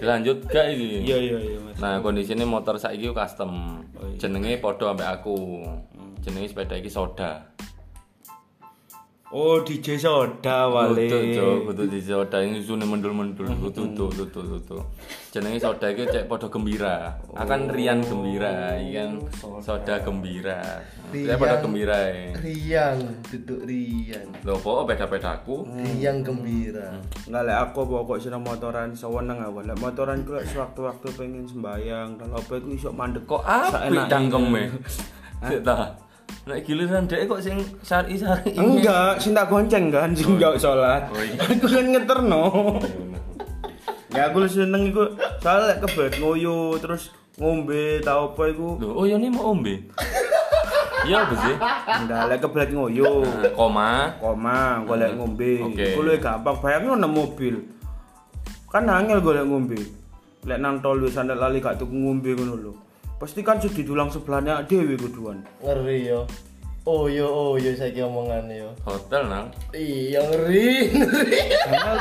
Dilanjut 0.00 0.38
gak 0.48 0.66
iki? 0.72 0.88
Iya 1.08 1.16
iya 1.16 1.38
iya 1.40 1.58
Mas. 1.64 1.76
Nah, 1.80 2.00
kondisinya 2.04 2.44
motor 2.44 2.76
saiki 2.76 3.08
ku 3.08 3.16
custom. 3.16 3.80
Oh, 3.96 4.04
iya. 4.08 4.16
Jenenge 4.20 4.60
padha 4.60 4.92
ambek 4.92 5.08
aku. 5.08 5.64
Jenenge 6.20 6.52
sepeda 6.52 6.76
iki 6.76 6.92
soda. 6.92 7.52
Oh 9.32 9.64
DJ 9.64 9.96
soda 9.96 10.68
wale. 10.68 11.08
Cuk, 11.08 11.72
kudu 11.72 11.88
di 11.88 12.04
soda 12.04 12.36
ini 12.44 12.60
sune 12.60 12.84
mendul-mendul. 12.84 13.48
Kudu, 13.48 13.96
kudu, 13.96 14.28
kudu, 14.28 14.40
kudu. 14.60 14.76
Jenenge 15.32 15.56
soda 15.56 15.88
iki 15.88 16.04
cek 16.04 16.28
padha 16.28 16.52
gembira. 16.52 17.16
Akan 17.32 17.64
Rian 17.72 18.04
gembira, 18.04 18.76
iki 18.76 18.92
kan 18.92 19.16
soda 19.64 19.96
gembira. 20.04 20.60
Dia 21.08 21.40
pada 21.40 21.64
gembira 21.64 21.96
ya. 22.12 22.36
Riang, 22.44 23.00
duduk 23.24 23.64
riang. 23.64 24.28
Lho, 24.44 24.52
kok 24.60 24.84
beda-bedaku? 24.84 25.64
Riang 25.80 26.20
gembira. 26.20 27.00
Nggak 27.24 27.42
lek 27.48 27.56
aku 27.56 27.88
pokok 27.88 28.20
seneng 28.20 28.44
motoran 28.44 28.92
sewenang 28.92 29.40
aku. 29.40 29.64
Lek 29.64 29.80
motoran 29.80 30.28
ku 30.28 30.36
lek 30.36 30.44
sewaktu-waktu 30.44 31.08
pengen 31.16 31.48
sembayang, 31.48 32.20
kalau 32.20 32.36
apa 32.36 32.52
iku 32.60 32.68
iso 32.76 32.92
mandek 32.92 33.24
Kok 33.24 33.40
apik 33.40 33.96
Saenake. 33.96 34.12
cangkeme? 34.12 34.62
Sik 35.48 35.64
ta. 35.64 35.88
Nek 36.42 36.66
giliran 36.66 37.06
dhek 37.06 37.30
kok 37.30 37.38
sing 37.38 37.62
sari-sari. 37.86 38.58
Enggak, 38.58 39.22
sing 39.22 39.30
tak 39.30 39.46
gonceng 39.46 39.94
kan 39.94 40.10
sing 40.10 40.34
jauh 40.42 40.58
salat. 40.58 41.06
Oh, 41.14 41.22
iya. 41.22 41.38
Aku 41.38 41.66
kan 41.70 41.86
ngeterno. 41.86 42.44
Ya 44.10 44.26
aku 44.26 44.44
seneng 44.50 44.90
iku 44.90 45.06
soalnya 45.38 45.72
lek 45.72 45.78
kebet 45.86 46.18
ngoyo 46.18 46.76
terus 46.82 47.14
ngombe 47.38 48.02
tau 48.02 48.34
apa 48.34 48.42
iku. 48.50 48.74
Lho, 48.74 48.90
oh 48.90 49.04
ya 49.06 49.16
ini 49.22 49.30
mau 49.30 49.54
ombe. 49.54 49.86
Iya 51.06 51.30
apa 51.30 51.34
sih? 51.46 51.54
Enggak 52.02 52.22
lek 52.26 52.40
kebet 52.42 52.68
ngoyo. 52.74 53.22
Nah, 53.22 53.54
koma. 53.54 53.90
Koma, 54.18 54.82
golek 54.82 55.14
ngombe. 55.14 55.62
Oke. 55.62 55.94
Iku 55.94 56.02
luwih 56.02 56.18
gampang. 56.18 56.58
Bayangno 56.58 56.98
nang 56.98 57.14
mobil. 57.14 57.54
Kan 58.66 58.90
angel 58.90 59.22
golek 59.22 59.46
ngombe. 59.46 59.78
Lek 60.42 60.58
nang 60.58 60.82
tol 60.82 60.98
wis 61.06 61.14
sandal 61.14 61.38
lali 61.38 61.62
gak 61.62 61.78
tuku 61.78 61.94
ngombe 61.94 62.34
ngono 62.34 62.54
lho. 62.58 62.74
Pasti 63.22 63.38
kan 63.46 63.62
sudah 63.62 63.86
dulang 63.86 64.10
sebelahnya 64.10 64.66
dhewe 64.66 64.98
kuduan. 64.98 65.46
Ngeri 65.62 66.10
yo. 66.10 66.26
Oh 66.82 67.06
yo, 67.06 67.30
oh 67.30 67.54
yo 67.54 67.70
saiki 67.78 68.02
omongane 68.02 68.66
yo. 68.66 68.74
Hotel 68.82 69.30
nang. 69.30 69.46
Iya 69.70 70.26
ngeri, 70.26 70.90
ngeri. 70.98 71.38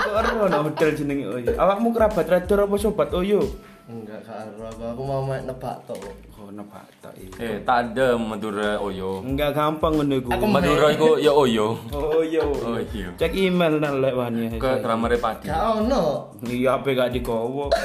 Ero 0.10 0.50
nang 0.50 0.66
hotel 0.66 0.98
jenenge 0.98 1.30
Oyo. 1.30 1.54
Awakmu 1.54 1.94
kerabat 1.94 2.26
radar 2.26 2.66
apa 2.66 2.76
sobat 2.82 3.14
Oyo? 3.14 3.46
Enggak 3.92 4.24
karo 4.24 4.72
aku, 4.72 4.84
aku 4.96 5.02
mau 5.04 5.20
main 5.28 5.44
nebak 5.44 5.76
tok. 5.84 6.00
Oh, 6.40 6.48
nebak 6.48 6.88
tak 7.04 7.12
iki. 7.20 7.36
Eh, 7.44 7.60
tak 7.68 7.92
ada 7.92 8.16
Madura 8.16 8.80
Oyo. 8.80 9.20
Enggak 9.20 9.52
gampang 9.52 10.00
ngono 10.00 10.16
iku. 10.16 10.32
Aku 10.32 10.48
Madura 10.48 10.88
iku 10.96 11.20
ya 11.20 11.36
Oyo. 11.36 11.76
Oh 11.92 12.24
iya. 12.24 12.40
Oh 12.40 12.80
iya. 12.80 13.12
Cek 13.20 13.36
email 13.36 13.84
nang 13.84 14.00
lek 14.00 14.16
wani. 14.16 14.56
Ke 14.56 14.80
Kramare 14.80 15.20
Padi. 15.20 15.52
Gak 15.52 15.84
ono. 15.84 16.32
Iya 16.48 16.80
apa 16.80 16.88
gak 16.96 17.12
digowo. 17.12 17.68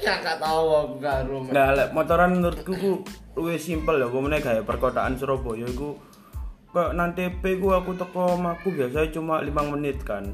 Ya 0.00 0.16
gak 0.16 0.40
tahu 0.40 0.68
aku 0.72 0.96
karo. 0.96 1.44
Nah, 1.52 1.76
lek 1.76 1.92
motoran 1.92 2.40
menurutku 2.40 2.72
ku 2.72 3.04
luwih 3.36 3.60
simpel 3.60 4.00
ya, 4.00 4.08
pemene 4.08 4.40
gaya 4.40 4.64
perkotaan 4.64 5.20
Surabaya 5.20 5.68
iku 5.68 5.92
kok 6.72 6.96
nang 6.96 7.12
TP 7.12 7.60
ku 7.60 7.68
aku 7.76 7.92
teko 8.00 8.40
omahku 8.40 8.72
biasanya 8.72 9.12
cuma 9.12 9.44
5 9.44 9.52
menit 9.76 10.00
kan. 10.00 10.24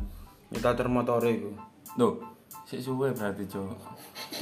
Nyetar 0.54 0.86
motore 0.86 1.34
iku. 1.34 1.50
Loh, 1.98 2.22
sik 2.66 2.82
suwe 2.82 3.14
berarti, 3.14 3.46
Cok. 3.46 3.78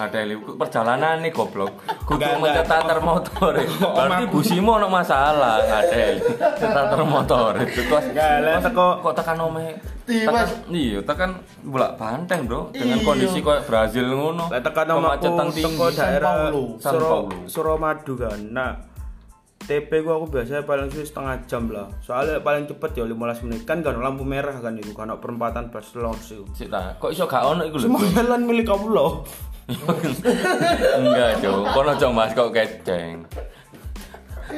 Ada 0.00 0.25
perjalanan 0.57 1.21
nih 1.21 1.28
goblok. 1.28 1.76
Kudu 2.09 2.25
mencetar 2.40 2.97
motor. 3.04 3.52
Berarti 3.52 4.25
busimo 4.33 4.81
ono 4.81 4.88
masalah, 4.88 5.61
ada. 5.61 6.16
Cetar 6.57 7.04
motor 7.04 7.52
itu 7.61 7.85
kok. 7.85 8.00
Enggak, 8.00 8.73
Kok 8.73 9.12
tekan 9.12 9.38
ome? 9.45 9.76
Tiwas. 10.09 10.49
Tekan- 10.49 10.73
Iya, 10.73 10.99
tekan 11.04 11.31
bolak 11.64 12.00
banteng, 12.00 12.49
Bro. 12.49 12.73
Dengan 12.73 12.97
Iya. 13.00 13.04
kondisi 13.04 13.38
kayak 13.40 13.69
Brazil 13.69 14.07
ngono. 14.09 14.49
lek 14.49 14.62
tekan 14.64 14.87
omahku 14.90 15.25
teko 15.28 15.45
tinggi. 15.52 15.97
daerah. 15.97 16.49
Suramadu 17.45 18.12
kan. 18.16 18.40
Nah, 18.52 18.73
TP 19.64 20.04
ku 20.04 20.12
aku 20.12 20.28
biasanya 20.28 20.61
paling 20.68 20.92
suwe 20.92 21.09
setengah 21.09 21.40
jam 21.49 21.73
lah. 21.73 21.88
Soalnya 22.04 22.44
paling 22.44 22.68
cepet 22.68 23.00
ya 23.00 23.09
15 23.09 23.44
menit 23.49 23.64
kan 23.64 23.80
kan 23.80 23.97
lampu 23.97 24.21
merah 24.21 24.52
kan 24.61 24.76
iku 24.76 24.92
kan 24.92 25.09
perempatan 25.16 25.73
bus 25.73 25.97
lors 25.97 26.28
iku. 26.28 26.44
Sik 26.52 26.68
ta, 26.68 26.92
kok 27.00 27.09
iso 27.09 27.25
gak 27.25 27.44
ono 27.44 27.64
iku 27.64 27.80
lho. 27.80 27.85
Semua 27.88 28.04
jalan 28.12 28.40
milik 28.44 28.68
kamu 28.68 28.87
loh. 28.92 29.25
Enggak, 31.00 31.40
Cok. 31.40 31.56
Kono 31.73 31.90
aja 31.97 32.09
Mas 32.12 32.37
kok 32.37 32.52
keceng. 32.52 33.25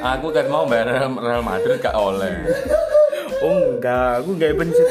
Aku 0.02 0.34
kan 0.34 0.46
mau 0.50 0.66
bayar 0.66 1.06
Real 1.14 1.42
Madrid 1.46 1.78
gak 1.78 1.94
oleh. 1.94 2.42
Oh 3.46 3.78
enggak, 3.78 4.26
aku 4.26 4.34
enggak 4.34 4.58
kanca. 4.58 4.82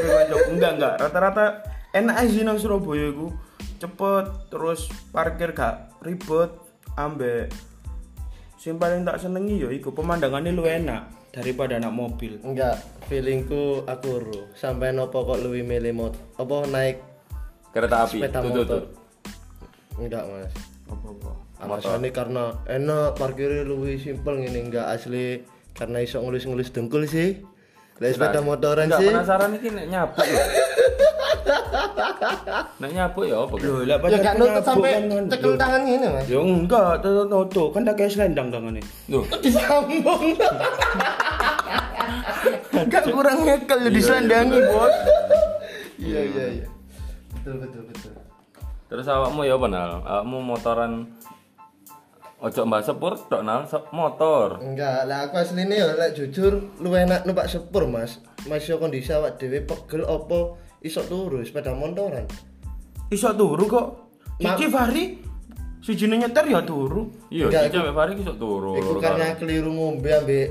Enggak 0.48 0.72
enggak, 0.80 0.94
rata-rata 1.04 1.46
enak 1.92 2.16
aja 2.24 2.32
sih 2.32 2.44
nang 2.48 2.56
Surabaya 2.56 3.12
iku. 3.12 3.36
Cepet 3.84 4.26
terus 4.48 4.88
parkir 5.12 5.52
gak 5.52 5.92
ribet 6.00 6.56
ambek 6.96 7.52
sing 8.66 8.82
paling 8.82 9.06
tak 9.06 9.22
senengi 9.22 9.62
ya 9.62 9.70
iku 9.70 9.94
pemandangannya 9.94 10.50
lu 10.50 10.66
enak 10.66 11.30
daripada 11.30 11.78
anak 11.78 11.94
mobil. 11.94 12.42
Enggak, 12.42 12.82
feelingku 13.06 13.86
aku 13.86 14.26
ro. 14.26 14.50
Sampai 14.58 14.90
nopo 14.90 15.22
kok 15.22 15.38
luwi 15.38 15.62
milih 15.62 15.94
mot 15.94 16.18
apa 16.42 16.66
naik 16.66 16.98
Kereta 17.70 18.10
api. 18.10 18.26
sepeda 18.26 18.42
Tuh, 18.42 18.50
tuh, 18.50 18.50
tuh. 18.50 18.62
motor. 18.66 18.84
Enggak, 20.02 20.24
Mas. 20.26 20.54
Apa-apa. 20.90 21.32
Alasannya 21.62 22.10
karena 22.10 22.58
enak 22.66 23.22
parkirnya 23.22 23.70
lebih 23.70 24.02
simpel 24.02 24.42
gini 24.42 24.66
enggak 24.66 24.90
asli 24.98 25.46
karena 25.78 26.02
iso 26.02 26.26
ngelus-ngelus 26.26 26.74
dengkul 26.74 27.06
sih. 27.06 27.46
Lah 27.96 28.12
sepeda 28.12 28.40
motoran 28.44 28.92
Enggak 28.92 29.00
sih. 29.00 29.08
penasaran 29.08 29.50
iki 29.56 29.68
nek 29.72 29.88
nyapu 29.88 30.20
ya. 30.20 30.44
nek 32.84 32.92
nyapu 32.92 33.20
ya 33.24 33.38
apa? 33.40 33.56
Loh, 33.56 33.80
lah 33.88 33.98
Ya 34.12 34.18
gak 34.20 34.36
nutut 34.36 34.64
sampai 34.64 34.92
kan, 34.92 35.04
kan. 35.08 35.24
cekel 35.32 35.48
Loh, 35.48 35.56
tangan 35.56 35.82
gini, 35.84 36.06
Mas. 36.12 36.26
Ya 36.28 36.40
enggak, 36.40 36.92
tuh 37.00 37.24
tuh 37.24 37.44
tuh 37.48 37.68
kan 37.72 37.82
tak 37.84 37.96
kayak 37.96 38.12
selendang 38.12 38.48
tangannya. 38.52 38.84
Loh, 39.08 39.24
Disambung. 39.44 40.36
Gak 42.86 43.04
kurang 43.08 43.38
nyekel 43.42 43.80
jadi 43.88 44.02
sandangi, 44.04 44.60
Bos. 44.62 44.96
Iya, 45.96 46.20
iya, 46.22 46.46
iya. 46.52 46.68
Betul, 47.34 47.56
betul, 47.64 47.82
betul. 47.88 48.12
terus 48.86 49.08
awakmu 49.08 49.42
ya 49.42 49.56
apa 49.56 49.68
nal? 49.68 49.92
Awakmu 50.04 50.38
motoran 50.46 50.92
Ojo 52.36 52.62
mbak 52.68 52.84
sepur 52.84 53.16
tok 53.16 53.42
nal 53.48 53.64
se- 53.64 53.88
motor. 53.96 54.60
Enggak, 54.60 55.08
lah 55.08 55.32
aku 55.32 55.40
asline 55.40 55.72
ya 55.72 55.96
lek 55.96 56.12
jujur 56.20 56.60
lu 56.84 56.92
enak 56.92 57.24
numpak 57.24 57.48
sepur, 57.48 57.88
Mas. 57.88 58.20
Mas 58.52 58.68
yo 58.68 58.76
kondisi 58.76 59.16
awak 59.16 59.40
dhewe 59.40 59.64
pegel 59.64 60.04
opo 60.04 60.60
iso 60.84 61.00
turu 61.08 61.40
sepeda 61.48 61.72
motoran. 61.72 62.28
Iso 63.08 63.32
turu 63.34 63.64
kok. 63.66 63.88
Iki 64.36 64.66
Fahri 64.68 65.04
si 65.80 65.96
jenenge 65.96 66.28
nyetir 66.28 66.46
ya 66.52 66.60
turu. 66.62 67.08
Iya, 67.32 67.48
Enggak, 67.48 67.62
si 67.64 67.70
cewek 67.72 67.94
Fari 67.96 68.14
iso 68.20 68.34
turu. 68.36 68.74
Iku 68.76 69.00
karena 69.00 69.32
keliru 69.40 69.72
ngombe 69.72 70.10
ambek 70.12 70.48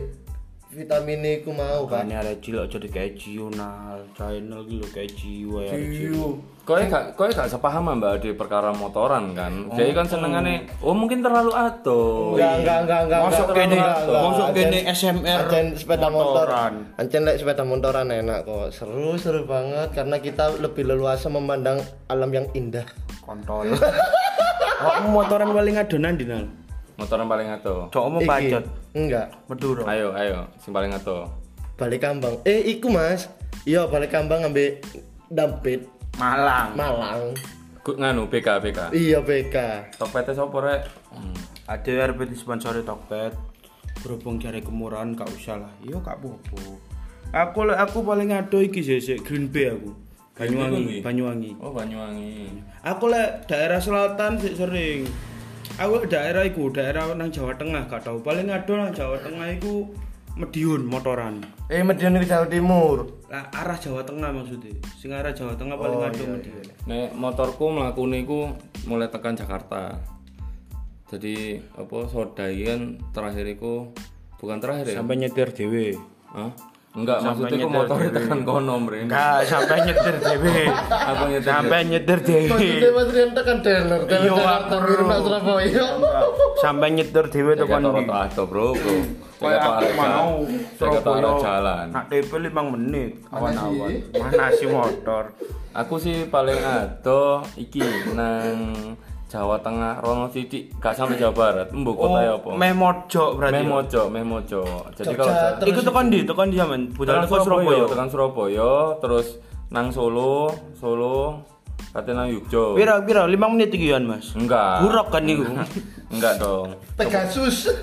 vitamin 0.72 1.20
iku 1.22 1.52
mau. 1.52 1.84
Makanya 1.84 2.24
ada 2.24 2.34
cilok 2.40 2.66
jadi 2.66 2.88
kayak 2.90 3.12
Cional, 3.20 4.08
channel 4.16 4.64
gitu 4.66 4.86
kayak 4.90 5.12
jiwa 5.14 5.60
ya. 5.68 5.74
Ciu. 5.76 6.40
Kowe 6.64 6.80
gak 6.80 7.12
kowe 7.12 7.28
gak 7.28 7.44
sepaham 7.44 7.92
Mbak 7.92 8.24
di 8.24 8.32
perkara 8.32 8.72
motoran 8.72 9.36
kan. 9.36 9.68
Jadi 9.76 9.92
kan 9.92 10.08
senengane 10.08 10.64
oh 10.80 10.96
mungkin 10.96 11.20
terlalu 11.20 11.52
atuh. 11.52 12.32
Enggak, 12.32 12.52
enggak, 12.64 12.78
enggak, 12.80 13.00
enggak. 13.04 13.20
Masuk 13.20 13.46
kene, 13.52 13.76
masuk 14.08 14.48
kene 14.56 14.78
SMR 14.88 15.40
Ancen 15.44 15.66
sepeda 15.76 16.08
motor. 16.08 16.48
motoran. 16.48 16.72
Ancen 16.96 17.22
lek 17.22 17.36
sepeda 17.36 17.62
motoran 17.62 18.08
enak 18.08 18.48
kok. 18.48 18.72
Seru, 18.72 19.12
seru 19.20 19.44
banget 19.44 19.92
karena 19.92 20.16
kita 20.16 20.56
lebih 20.56 20.88
leluasa 20.88 21.28
memandang 21.28 21.84
alam 22.08 22.32
yang 22.32 22.48
indah. 22.52 22.88
Kontol. 23.20 23.68
Oh, 24.74 25.16
motoran 25.16 25.48
paling 25.48 25.80
adonan 25.80 26.12
di 26.12 26.28
nal. 26.28 26.44
Motoran 27.00 27.24
paling 27.24 27.48
atuh. 27.48 27.88
Cok 27.88 28.04
mau 28.04 28.20
Iki. 28.20 28.28
pacot. 28.28 28.64
Enggak. 28.92 29.26
Madura. 29.48 29.82
Ayo, 29.88 30.12
ayo, 30.12 30.44
sing 30.60 30.76
paling 30.76 30.92
atuh. 30.92 31.24
Balik 31.80 32.04
kambang. 32.04 32.36
Eh, 32.44 32.60
iku 32.68 32.92
Mas. 32.92 33.32
Iya, 33.64 33.88
balik 33.88 34.12
kambang 34.12 34.44
ambek 34.44 34.84
dampit 35.32 35.88
Malang. 36.18 36.78
Malang. 36.78 37.34
Ku 37.84 37.98
nganu 37.98 38.30
BK 38.30 38.48
BK. 38.64 38.78
Iya, 38.94 39.20
BK. 39.20 39.56
Topete 39.98 40.32
sapa 40.32 40.56
rek? 40.62 40.82
Hmm. 41.12 41.36
Ada 41.68 42.12
RP 42.12 42.28
di 42.28 42.36
sponsori 42.36 42.80
Tokped. 42.80 43.32
Berhubung 44.00 44.36
cari 44.36 44.60
kemurahan 44.60 45.16
gak 45.16 45.32
usah 45.32 45.60
lah. 45.60 45.72
Iya 45.80 46.00
gak 46.00 46.20
apa-apa. 46.20 46.60
Aku 47.34 47.66
aku 47.66 47.98
paling 48.06 48.30
ado 48.30 48.62
iki 48.62 48.84
sih 48.84 49.00
sih, 49.02 49.18
Green 49.18 49.50
Bay 49.50 49.72
aku. 49.74 49.90
Banyuwangi? 50.34 50.98
Banyuwangi. 51.02 51.50
Oh, 51.62 51.70
Banyuwangi. 51.70 52.62
Aku 52.82 53.06
lek 53.10 53.46
daerah 53.46 53.78
selatan 53.78 54.38
sih 54.38 54.54
sering. 54.54 55.06
Aku 55.80 56.06
daerah 56.06 56.46
iku, 56.46 56.70
daerah 56.70 57.10
nang 57.16 57.34
Jawa 57.34 57.56
Tengah 57.58 57.90
gak 57.90 58.06
tau. 58.06 58.22
Paling 58.22 58.50
ado 58.50 58.78
nang 58.78 58.94
Jawa 58.94 59.18
Tengah 59.18 59.56
iku 59.58 59.90
Medion 60.34 60.82
motoran. 60.82 61.38
Eh, 61.70 61.80
Medion 61.80 62.18
ke 62.18 62.26
Jawa 62.26 62.46
Timur. 62.46 63.06
Lah 63.30 63.46
arah 63.54 63.78
Jawa 63.78 64.02
Tengah 64.02 64.34
maksudnya. 64.34 64.74
Sing 64.98 65.14
arah 65.14 65.30
Jawa 65.30 65.54
Tengah 65.54 65.78
paling 65.78 65.94
Oh, 65.94 66.04
ado 66.04 66.18
iya, 66.18 66.26
Medion. 66.34 66.64
Nek 66.84 67.08
motorku 67.14 67.70
mlakune 67.70 68.18
iku 68.20 68.50
mulai 68.84 69.06
tekan 69.06 69.38
Jakarta. 69.38 69.94
Jadi 71.06 71.62
apa 71.78 71.96
sodai 72.10 72.66
kan 72.66 72.80
terakhir 73.14 73.46
iku 73.46 73.94
bukan 74.36 74.58
terakhir 74.58 74.90
ya? 74.90 74.96
Sampai 74.98 75.14
nyetir 75.16 75.48
dhewe. 75.54 75.94
Hah? 76.34 76.50
Enggak, 76.94 77.26
Sampai 77.26 77.50
maksudnya 77.50 77.66
motornya 77.66 78.06
dhewe. 78.06 78.18
tekan 78.22 78.40
kono, 78.42 78.74
Bre. 78.86 78.98
Enggak, 79.02 79.38
sampai 79.46 79.78
nyetir 79.82 80.14
dhewe. 80.14 80.58
Apa 80.90 81.22
nyetir? 81.26 81.50
Sampai 81.50 81.78
nyetir 81.86 82.18
Maksudnya 82.22 82.54
dhewe. 82.54 82.88
Mas 82.90 83.08
Rian 83.10 83.30
tekan 83.34 83.58
dealer, 83.62 84.00
dealer 84.06 84.30
Iya, 84.30 84.54
Pak 85.02 85.18
Surabaya. 85.22 85.84
Sampai 86.58 86.94
nyetir 86.94 87.26
dhewe 87.30 87.58
tekan 87.58 87.82
ndi. 87.82 88.06
rata 88.06 88.42
bro, 88.46 88.74
bro. 88.74 88.94
Kata 89.42 89.70
aku 89.82 89.90
mau 89.98 90.38
arah 91.12 91.34
jalan. 91.42 91.86
Nak 91.92 92.04
TP 92.08 92.30
5 92.30 92.72
menit 92.74 93.10
awan-awan. 93.28 93.90
Mana 94.14 94.46
sih 94.54 94.68
motor? 94.70 95.34
Aku 95.74 95.98
sih 95.98 96.30
paling 96.30 96.62
ado 96.62 97.42
iki 97.58 97.82
nang 98.14 98.94
Jawa 99.34 99.58
Tengah, 99.58 99.98
Rono 99.98 100.30
Sidik, 100.30 100.78
gak 100.78 100.94
sampai 100.94 101.18
Jawa 101.18 101.34
Barat. 101.34 101.68
Mbok 101.74 101.94
kota 101.98 102.18
ya 102.22 102.38
apa? 102.38 102.54
Meh 102.54 102.70
mojo 102.70 103.34
berarti. 103.34 103.58
Meh 103.58 103.64
Mojo, 103.66 104.02
Meh 104.06 104.22
Mojo. 104.22 104.62
Jadi 104.94 105.14
kalau 105.18 105.34
terus 105.58 105.70
Iku 105.74 105.80
tekan 105.82 106.06
di, 106.06 106.18
tekan 106.22 106.48
di 106.54 106.56
zaman. 106.56 106.80
Budal 106.94 107.26
Surabaya, 107.26 107.42
Surabaya. 107.42 107.84
tekan 107.90 108.08
Surabaya, 108.14 108.72
terus 109.02 109.26
nang 109.74 109.90
Solo, 109.90 110.54
Solo, 110.78 111.42
kate 111.90 112.14
nang 112.14 112.30
Yogyo. 112.30 112.78
Pira 112.78 113.02
pira 113.02 113.26
5 113.26 113.34
menit 113.50 113.74
iki 113.74 113.90
Mas. 114.06 114.38
Enggak. 114.38 114.86
Buruk 114.86 115.10
kan 115.10 115.26
niku. 115.26 115.42
Enggak 116.14 116.38
dong. 116.38 116.78
Pegasus. 116.94 117.74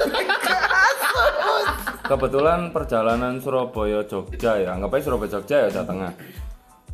Kebetulan 2.08 2.72
perjalanan 2.72 3.40
Surabaya 3.40 4.04
Jogja 4.08 4.60
ya, 4.60 4.76
anggap 4.76 4.96
aja 4.96 5.04
Surabaya 5.12 5.32
Jogja 5.40 5.58
ya 5.64 5.68
Jawa 5.72 5.86
Tengah. 5.88 6.12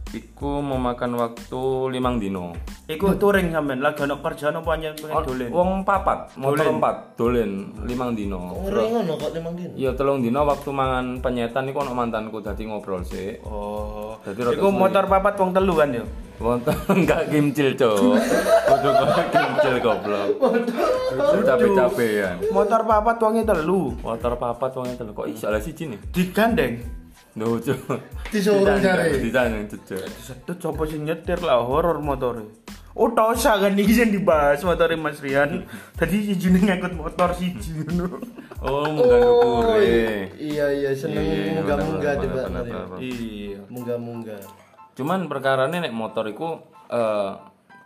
Iku 0.08 0.64
memakan 0.64 1.20
waktu 1.20 1.62
limang 1.92 2.16
dino. 2.16 2.56
Iku 2.88 3.20
touring 3.20 3.52
sampean 3.52 3.84
lagi 3.84 4.08
ana 4.08 4.16
kerjaan 4.24 4.56
apa 4.56 4.80
anjen 4.80 4.96
pengen 4.96 5.20
dolen. 5.20 5.50
Wong 5.52 5.70
papat, 5.84 6.32
motor 6.40 6.80
empat, 6.80 7.20
dolen 7.20 7.76
limang 7.84 8.16
dino. 8.16 8.56
Ngeri 8.64 8.88
ngono 8.88 9.20
kok 9.20 9.36
limang 9.36 9.54
dino. 9.60 9.74
Iya 9.76 9.92
telung 10.00 10.24
dino 10.24 10.48
waktu 10.48 10.70
mangan 10.72 11.20
penyetan 11.20 11.68
iku 11.68 11.84
ono 11.84 11.92
mantanku 11.92 12.40
dadi 12.40 12.64
ngobrol 12.64 13.04
sih. 13.04 13.36
Oh. 13.44 14.16
Dadi 14.24 14.56
Iku 14.56 14.72
motor 14.72 15.12
papat 15.12 15.36
wong 15.36 15.52
telu 15.52 15.76
kan 15.76 15.92
yo. 15.92 16.08
Wonten 16.38 16.78
enggak 16.94 17.34
kimcil, 17.34 17.74
Cok. 17.74 17.98
Kudu 18.70 18.90
kok 18.94 19.10
kimcil 19.34 19.76
goblok. 19.82 20.30
Capek-capean. 21.42 22.36
Motor 22.54 22.82
papat 22.86 23.18
wonge 23.18 23.42
telu. 23.42 23.98
Motor 24.06 24.34
papat 24.38 24.72
wong 24.78 24.94
telu 24.94 25.12
kok 25.18 25.28
iso 25.30 25.50
lah 25.50 25.58
siji 25.58 25.90
nih. 25.90 26.00
Digandeng. 26.14 26.74
Duh, 27.34 27.58
Cok. 27.58 27.98
Disuruh 28.30 28.78
cari. 28.78 29.18
Ditanya, 29.18 29.66
Cok. 29.66 30.06
Setut 30.22 30.58
coba 30.62 30.86
sing 30.86 31.10
nyetir 31.10 31.42
lah 31.42 31.66
horor 31.66 31.98
motore. 32.06 32.46
Oh 32.98 33.14
tosa 33.14 33.62
kan 33.62 33.78
iki 33.78 33.94
sing 33.94 34.10
dibahas 34.10 34.66
motore 34.66 34.98
Mas 34.98 35.22
Rian. 35.22 35.70
Tadi 35.94 36.34
siji 36.34 36.50
ngangkut 36.50 36.98
motor 36.98 37.30
siji 37.34 37.78
ngono. 37.82 38.18
Oh, 38.58 38.90
munggah 38.90 39.22
nukure. 39.22 40.34
Iya 40.34 40.66
iya 40.74 40.90
seneng 40.98 41.22
Iya, 41.22 41.62
munggah-munggah 41.62 42.14
bener. 42.26 42.66
Iya. 42.98 43.62
Munggah-munggah. 43.70 44.67
Cuman 44.98 45.30
perkarane 45.30 45.78
nek 45.78 45.94
motor 45.94 46.26
iku 46.26 46.58
eh 46.90 47.32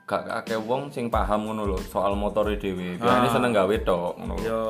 gak 0.07 0.43
akeh 0.43 0.59
wong 0.59 0.91
sing 0.91 1.07
paham 1.11 1.47
ngono 1.47 1.67
lho 1.67 1.79
soal 1.79 2.15
motore 2.15 2.55
dhewe. 2.55 2.95
Biasane 2.95 3.27
Ah. 3.27 3.33
seneng 3.35 3.51
gawe 3.51 3.75
tok 3.83 4.15
ngono. 4.15 4.35
lho. 4.39 4.47
Yo. 4.47 4.63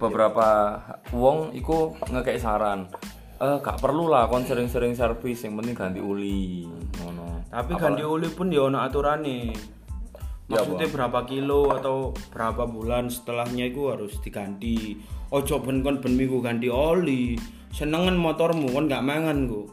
Beberapa 0.00 0.80
wong 1.12 1.52
iku 1.52 1.92
ngekek 2.08 2.40
saran. 2.40 2.88
Eh 3.36 3.56
gak 3.60 3.80
perlu 3.84 4.08
lah 4.08 4.28
kon 4.32 4.44
sering-sering 4.48 4.96
servis, 4.96 5.44
yang 5.44 5.60
penting 5.60 5.76
ganti 5.76 6.00
uli 6.00 6.64
ngono. 7.04 7.44
Tapi 7.52 7.72
ganti 7.76 8.02
oli 8.02 8.28
pun 8.32 8.48
ya 8.48 8.64
ono 8.64 8.80
aturane. 8.80 9.52
Ya, 10.44 10.60
Maksudnya 10.60 10.92
berapa 10.92 11.24
kilo 11.24 11.72
atau 11.72 12.12
berapa 12.28 12.68
bulan 12.68 13.08
setelahnya 13.08 13.72
itu 13.72 13.88
harus 13.88 14.20
diganti. 14.20 15.00
Ojo 15.32 15.64
ben 15.64 15.80
kon 15.80 16.04
ben 16.04 16.16
minggu 16.20 16.44
ganti 16.44 16.68
oli. 16.68 17.40
Senengan 17.72 18.20
motormu 18.20 18.68
kon 18.68 18.88
gak 18.88 19.00
mangan 19.00 19.48
ku. 19.48 19.64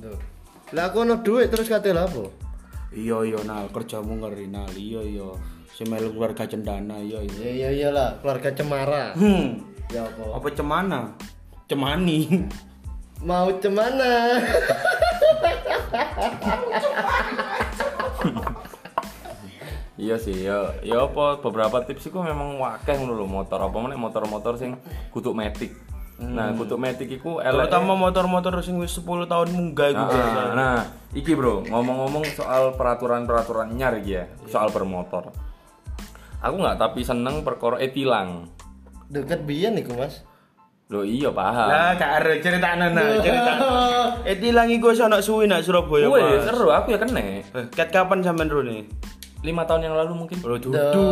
Tuh. 0.00 0.31
Lah 0.72 0.88
aku 0.88 1.04
ono 1.04 1.20
duit 1.20 1.52
terus 1.52 1.68
kate 1.68 1.92
lha 1.92 2.08
apa? 2.08 2.32
Iya 2.92 3.24
iya 3.28 3.40
nal 3.44 3.68
kerjamu 3.68 4.24
ngeri 4.24 4.48
nal 4.48 4.72
iya 4.72 5.04
iya. 5.04 5.28
Semelu 5.72 6.12
keluarga 6.16 6.48
cendana 6.48 6.96
iya 6.96 7.20
iya. 7.20 7.36
Ya 7.44 7.50
iya 7.52 7.68
iyalah 7.76 8.20
keluarga 8.24 8.48
cemara. 8.56 9.12
Hmm. 9.12 9.60
Ya 9.92 10.08
apa? 10.08 10.40
Apa 10.40 10.48
cemana? 10.56 11.12
Cemani. 11.68 12.48
Mau 13.28 13.52
cemana? 13.60 14.40
Iya 20.02 20.16
sih, 20.18 20.34
ya 20.34 20.72
ya 20.82 21.06
apa 21.06 21.38
beberapa 21.38 21.78
tips 21.86 22.10
iku 22.10 22.24
memang 22.24 22.58
wakeh 22.58 22.96
ngono 22.96 23.12
lho 23.14 23.28
motor. 23.28 23.60
Apa 23.60 23.76
meneh 23.76 23.94
motor-motor 23.94 24.56
sing 24.56 24.74
kudu 25.12 25.36
metik. 25.36 25.91
Nah, 26.22 26.54
kutuk 26.54 26.78
metik 26.78 27.10
iku 27.10 27.42
elek. 27.42 27.66
Terutama 27.66 27.98
motor-motor 27.98 28.62
sing 28.62 28.78
wis 28.78 28.94
10 28.94 29.26
tahun 29.26 29.48
munggah 29.50 29.88
iku 29.90 30.04
biasa. 30.06 30.38
Ah, 30.38 30.54
nah, 30.54 30.78
iki 31.10 31.34
bro, 31.34 31.66
ngomong-ngomong 31.66 32.22
soal 32.30 32.78
peraturan-peraturan 32.78 33.74
nyar 33.74 33.98
iki 33.98 34.22
ya, 34.22 34.24
soal 34.46 34.70
bermotor. 34.70 35.34
Aku 36.42 36.54
nggak 36.58 36.78
tapi 36.78 37.02
seneng 37.02 37.42
perkara 37.42 37.82
etilang. 37.82 38.46
Deket 39.10 39.42
biyen 39.42 39.78
iku, 39.82 39.98
Mas. 39.98 40.22
Loh 40.92 41.08
iya 41.08 41.32
paham. 41.32 41.68
Lah 41.72 41.96
gak 41.96 42.12
ada 42.20 42.32
cerita 42.36 42.76
nah 42.76 42.88
cerita. 43.24 43.52
Eh 44.28 44.36
tilang 44.36 44.68
iku 44.68 44.92
wis 44.92 45.00
ana 45.00 45.24
suwi 45.24 45.48
nak 45.48 45.64
Surabaya. 45.64 46.04
Wih, 46.04 46.20
Mas. 46.20 46.44
seru 46.44 46.68
aku 46.68 46.92
ya 46.92 46.98
kena. 47.00 47.20
Eh, 47.24 47.40
ket 47.72 47.88
kapan 47.88 48.20
sampean 48.20 48.52
Rune? 48.52 48.84
Lima 49.42 49.66
tahun 49.66 49.90
yang 49.90 49.98
lalu 49.98 50.12
mungkin. 50.14 50.38
Bro 50.38 50.56
dudu. 50.56 51.02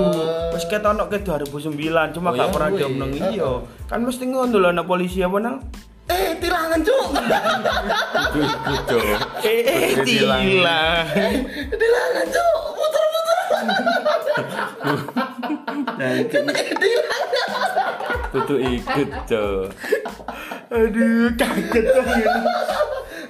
Wis 0.55 0.63
ket 0.65 0.87
ono 0.87 1.11
ket 1.11 1.27
2009, 1.27 2.15
cuma 2.15 2.31
Oh, 2.31 2.35
gak 2.35 2.47
iya? 2.47 2.55
pernah 2.55 2.71
Wih, 2.71 2.79
diomong 2.79 3.11
iya. 3.11 3.51
Kan 3.91 4.07
mesti 4.07 4.25
ngono 4.25 4.55
lho 4.57 4.69
anak 4.71 4.87
polisi 4.87 5.19
apa 5.19 5.37
nang? 5.37 5.59
Eh, 6.07 6.35
tilangan, 6.39 6.79
Cuk. 6.83 7.07
Eh, 9.41 9.63
eh 9.63 9.95
Kudu 9.95 10.07
tilang. 10.07 10.43
tilang. 10.43 11.07
tilangan, 11.71 12.27
Cuk. 12.31 12.55
Muter-muter. 12.73 13.39
Kena 16.31 16.53
tilangan. 16.55 17.23
Kudu 18.31 18.55
ikut, 18.59 19.11
Cok. 19.27 19.65
Aduh, 20.71 21.35
kaget 21.35 21.85
tuh. 21.85 22.07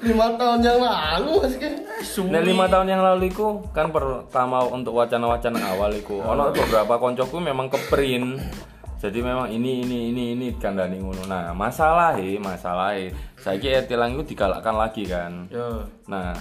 Lima 0.01 0.33
tahun 0.41 0.65
yang 0.65 0.81
lalu, 0.81 1.33
Mas. 1.45 1.55
Nah, 2.25 2.41
lima 2.41 2.65
tahun 2.73 2.89
yang 2.89 3.03
lalu 3.05 3.29
iku 3.29 3.61
kan 3.77 3.93
pertama 3.93 4.65
untuk 4.65 4.97
wacana-wacana 4.97 5.61
awal 5.77 5.93
iku. 5.93 6.25
Ono 6.25 6.57
beberapa 6.57 6.97
koncoku 6.97 7.37
memang 7.37 7.69
keprint. 7.69 8.41
Jadi 9.01 9.25
memang 9.25 9.49
ini 9.49 9.81
ini 9.81 10.13
ini 10.13 10.25
ini 10.37 10.47
kandani 10.61 11.01
ngono. 11.01 11.25
Nah, 11.25 11.53
masalah 11.57 12.21
masalah 12.41 12.97
saiki 13.37 13.73
etilang 13.73 14.17
itu 14.17 14.37
digalakkan 14.37 14.77
lagi 14.77 15.09
kan. 15.09 15.49
Yo. 15.49 15.89
Nah, 16.09 16.37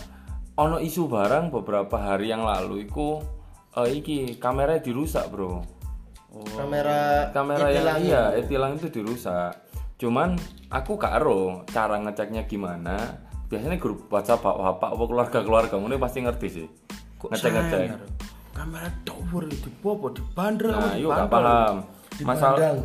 ono 0.59 0.79
isu 0.79 1.07
barang 1.07 1.51
beberapa 1.51 1.95
hari 1.95 2.31
yang 2.31 2.43
lalu 2.43 2.87
iku 2.87 3.19
eh, 3.79 3.91
iki 3.95 4.39
kameranya 4.39 4.83
dirusak, 4.83 5.31
Bro. 5.31 5.63
Kamera 6.29 7.33
Kamera 7.33 7.73
yang 7.73 7.83
tilang 7.83 7.99
iya, 8.03 8.23
etilang 8.35 8.71
itu 8.75 8.87
dirusak. 8.91 9.55
Cuman 9.99 10.35
aku 10.71 10.95
gak 10.95 11.19
ero 11.19 11.63
cara 11.71 11.99
ngeceknya 11.99 12.47
gimana. 12.47 13.27
Biasanya 13.49 13.77
grup 13.77 14.05
WhatsApp 14.07 14.39
bapak 14.39 14.93
apa 14.93 15.03
keluarga-keluarga 15.03 15.75
ngono 15.75 15.97
pasti 15.97 16.21
ngerti 16.21 16.47
sih. 16.47 16.67
Kok 17.17 17.33
Ngecek-ngecek. 17.33 17.79
sangar? 17.81 18.01
Kamera 18.53 18.89
tower 19.01 19.43
di 19.47 19.57
popo 19.75 20.07
di 20.09 20.21
bandrel 20.29 20.71
Nah, 20.71 20.93
yuk 20.93 21.09
gak 21.09 21.27
bandrel? 21.27 21.43
paham. 21.43 21.75
Masalah. 22.21 22.75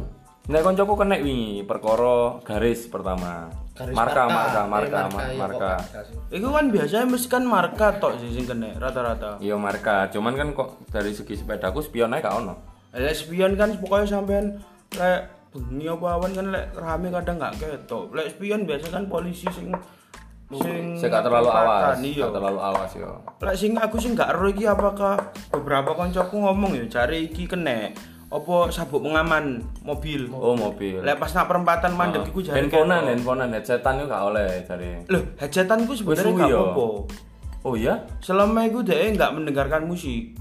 Nek 0.45 0.61
koncoku 0.61 0.95
kena 0.95 1.17
wingi 1.17 1.65
perkara 1.65 2.37
garis 2.43 2.85
pertama. 2.87 3.49
Garis 3.73 3.93
marka, 3.93 4.23
marka. 4.25 4.29
marka, 4.29 4.61
Eh, 4.61 4.65
marka, 4.65 4.69
marka, 4.69 4.99
ma- 5.11 5.25
iya, 5.25 5.39
marka. 5.39 5.71
marka 5.75 5.99
sih. 6.03 6.17
Iku 6.31 6.49
kan 6.49 6.65
biasanya 6.69 7.07
mesti 7.07 7.29
kan 7.29 7.45
marka 7.45 7.87
tok 7.97 8.13
sih 8.19 8.31
sing 8.31 8.45
kena 8.45 8.71
rata-rata. 8.75 9.31
Iya 9.39 9.57
marka, 9.57 10.09
cuman 10.11 10.33
kan 10.33 10.49
kok 10.53 10.69
dari 10.89 11.11
segi 11.11 11.35
sepedaku 11.35 11.81
spion 11.81 12.13
ae 12.13 12.21
gak 12.21 12.37
ono. 12.37 12.55
Lek 12.93 13.13
spion 13.13 13.53
kan 13.55 13.73
pokoknya 13.75 14.07
sampean 14.07 14.61
lek 14.93 15.21
bengi 15.51 15.87
apa 15.87 16.07
awan 16.13 16.31
kan 16.31 16.47
lek 16.47 16.67
rame 16.73 17.09
kadang 17.11 17.37
gak 17.37 17.55
ketok. 17.57 18.13
Lek 18.13 18.29
spion 18.31 18.63
biasa 18.63 18.87
kan 18.91 19.05
polisi 19.07 19.49
sing 19.51 19.73
sing 20.61 20.97
Saya 20.99 21.09
gak 21.21 21.25
terlalu 21.27 21.51
awas, 21.51 21.97
iya. 22.01 22.25
gak 22.27 22.35
terlalu 22.39 22.61
awas 22.61 22.91
yo. 22.95 23.11
Lek 23.43 23.57
sing 23.59 23.73
aku 23.75 23.97
sing 23.99 24.13
gak 24.15 24.31
ero 24.35 24.47
iki 24.51 24.65
apakah 24.65 25.33
beberapa 25.51 25.95
koncoku 25.95 26.37
ngomong 26.39 26.79
ya 26.79 26.85
cari 26.89 27.29
iki 27.29 27.45
kena 27.51 27.91
apa 28.35 28.57
sabuk 28.75 29.07
pengaman 29.07 29.63
mobil. 29.87 30.27
Oh 30.35 30.59
mobil. 30.59 30.99
Lek 31.03 31.23
pas 31.23 31.31
nak 31.31 31.47
perempatan 31.47 31.95
mandek 31.95 32.27
iku 32.31 32.43
jare 32.43 32.59
handphonean, 32.59 33.07
handphonean, 33.07 33.55
headsetan 33.55 34.03
yo 34.03 34.05
gak 34.11 34.23
oleh 34.27 34.49
cari. 34.67 35.07
Loh, 35.07 35.23
headsetan 35.39 35.87
ku 35.87 35.95
sebenarnya 35.95 36.33
gak 36.35 36.51
ya? 36.51 36.59
apa-apa. 36.59 36.87
Oh 37.65 37.75
iya? 37.79 37.95
Selama 38.21 38.67
itu 38.67 38.85
dia 38.85 39.09
nggak 39.09 39.33
mendengarkan 39.39 39.89
musik. 39.89 40.37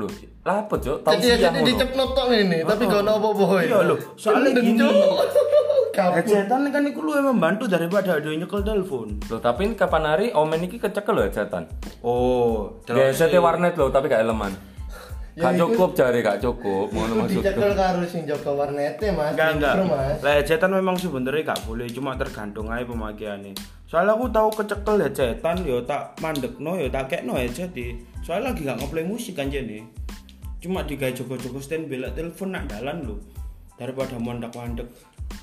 Loh, 0.00 0.08
lah 0.40 0.64
apa, 0.64 0.80
Cok? 0.80 1.04
Tahu 1.04 1.12
Jadi 1.20 1.26
ya 1.28 1.36
jadi 1.36 1.60
ngono. 1.60 1.68
dicep 1.68 1.90
notok 1.92 2.26
ini, 2.32 2.64
tapi 2.64 2.88
gak 2.88 3.04
ono 3.04 3.12
apa-apa. 3.20 3.44
Iya 3.60 3.78
loh, 3.84 3.98
soalnya 4.16 4.56
gini. 4.56 4.80
Headsetan 5.92 6.72
kan 6.72 6.82
itu 6.88 7.00
lu 7.04 7.12
emang 7.12 7.36
membantu 7.36 7.68
daripada 7.68 8.16
ada 8.16 8.30
nyekel 8.32 8.64
telepon. 8.64 9.20
Loh, 9.28 9.40
tapi 9.40 9.68
ini 9.68 9.74
kapan 9.76 10.04
hari 10.08 10.26
omen 10.32 10.64
iki 10.64 10.80
kecekel 10.80 11.12
lho 11.12 11.22
headsetan. 11.28 11.68
Oh, 12.00 12.80
headsetnya 12.88 13.44
warnet 13.44 13.76
loh, 13.76 13.92
tapi 13.92 14.08
gak 14.08 14.24
elemen. 14.24 14.52
Ya, 15.32 15.48
Gak 15.48 15.64
cukup 15.64 15.96
jari, 15.96 16.20
gak 16.20 16.44
cukup. 16.44 16.90
Ngono 16.92 17.24
maksudku. 17.24 17.40
Dicekel 17.40 17.72
karo 17.72 18.04
sing 18.04 18.28
jaga 18.28 18.52
warnete, 18.52 19.16
Mas. 19.16 19.32
Enggak 19.32 19.50
enggak. 19.56 19.74
Lah 20.20 20.32
headsetan 20.36 20.76
memang 20.76 21.00
sebenarnya 21.00 21.56
gak 21.56 21.64
boleh, 21.64 21.88
cuma 21.88 22.12
tergantung 22.20 22.68
aja 22.68 22.84
pemakaiannya. 22.84 23.56
Soalnya 23.88 24.12
aku 24.12 24.28
tahu 24.28 24.48
kecekel 24.60 25.00
headsetan 25.00 25.64
yo 25.64 25.80
tak 25.88 26.20
mandekno 26.20 26.76
yo 26.76 26.92
tak 26.92 27.08
kekno 27.08 27.40
di. 27.72 27.96
Soalnya 28.20 28.52
lagi 28.52 28.60
gak 28.68 28.76
ngeplay 28.84 29.08
musik 29.08 29.40
kan 29.40 29.48
jadi. 29.48 29.80
Cuma 30.60 30.84
digawe 30.84 31.16
jogo-jogo 31.16 31.64
stand 31.64 31.88
bela 31.88 32.12
telepon 32.12 32.52
nak 32.52 32.68
dalan 32.68 33.00
lho. 33.00 33.16
Daripada 33.80 34.20
mondak-mandek. 34.20 34.84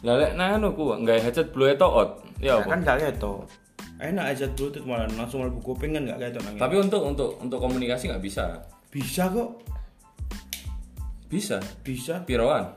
Lah 0.06 0.16
lek 0.16 0.32
nah 0.40 0.56
anu 0.56 0.72
ku 0.74 0.96
nggak 0.96 1.20
headset 1.24 1.52
blue 1.52 1.68
itu 1.68 1.84
out. 1.84 2.24
Ya 2.40 2.56
Ya 2.56 2.64
apa? 2.64 2.72
kan 2.72 2.80
gak 2.88 2.98
ketok. 3.04 3.46
Enak 4.00 4.32
headset 4.32 4.52
bluetooth 4.56 4.88
malah 4.88 5.12
langsung 5.12 5.44
mlebu 5.44 5.60
kuping 5.60 5.92
kan 5.92 6.08
gak 6.08 6.20
ketok 6.24 6.42
nang. 6.48 6.56
Tapi 6.56 6.76
untuk 6.80 7.02
untuk 7.04 7.30
untuk 7.44 7.60
komunikasi 7.60 8.08
nggak 8.08 8.24
bisa. 8.24 8.64
bisa 8.88 9.28
kok. 9.28 9.60
Bisa. 11.30 11.60
Bisa. 11.84 12.24
Piroan. 12.24 12.74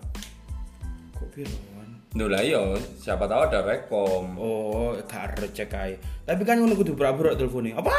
Kok 1.16 1.28
piroan? 1.32 1.88
Duh 2.12 2.28
lah 2.28 2.44
iya, 2.44 2.60
siapa 3.00 3.24
tahu 3.24 3.40
ada 3.48 3.64
rekom. 3.64 4.36
Oh, 4.36 4.92
gak 5.08 5.40
recek 5.40 5.72
ae. 5.72 5.96
Tapi 6.28 6.42
kan 6.44 6.60
ngono 6.60 6.76
kudu 6.76 6.92
berabrak 6.92 7.40
teleponnya. 7.40 7.80
Apa? 7.80 7.96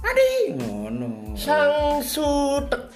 Adi, 0.00 0.56
ngono. 0.56 1.36
Sang 1.36 2.00
sutek 2.00 2.88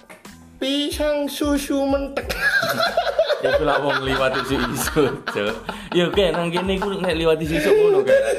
pisang 0.58 1.30
susu 1.30 1.86
mentek. 1.86 2.34
Iku 3.46 3.62
lah 3.62 3.78
wong 3.78 4.02
liwat 4.02 4.34
isu 4.42 4.58
isu, 4.74 5.02
Cuk. 5.30 5.54
Ya 5.94 6.10
kayak 6.10 6.34
nang 6.34 6.50
kene 6.50 6.74
iku 6.74 6.90
nek 6.98 7.14
liwat 7.14 7.38
isu 7.38 7.54
isu 7.54 7.70
ngono 7.70 8.02
kayak. 8.02 8.34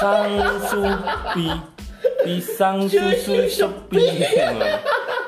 Sang 0.00 0.32
supi 0.64 1.52
pisang 2.24 2.88
susu 2.88 3.44
sepi. 3.44 4.00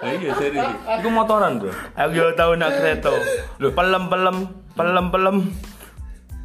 Nah, 0.00 0.16
iya 0.16 0.32
serius. 0.40 0.72
Iku 1.04 1.08
motoran, 1.12 1.60
Bro. 1.60 1.68
Aku 1.92 2.16
yo 2.16 2.32
tau 2.32 2.56
nak 2.56 2.72
kereta. 2.72 3.12
Lho, 3.60 3.76
pelem-pelem, 3.76 4.48
pelem-pelem. 4.72 5.52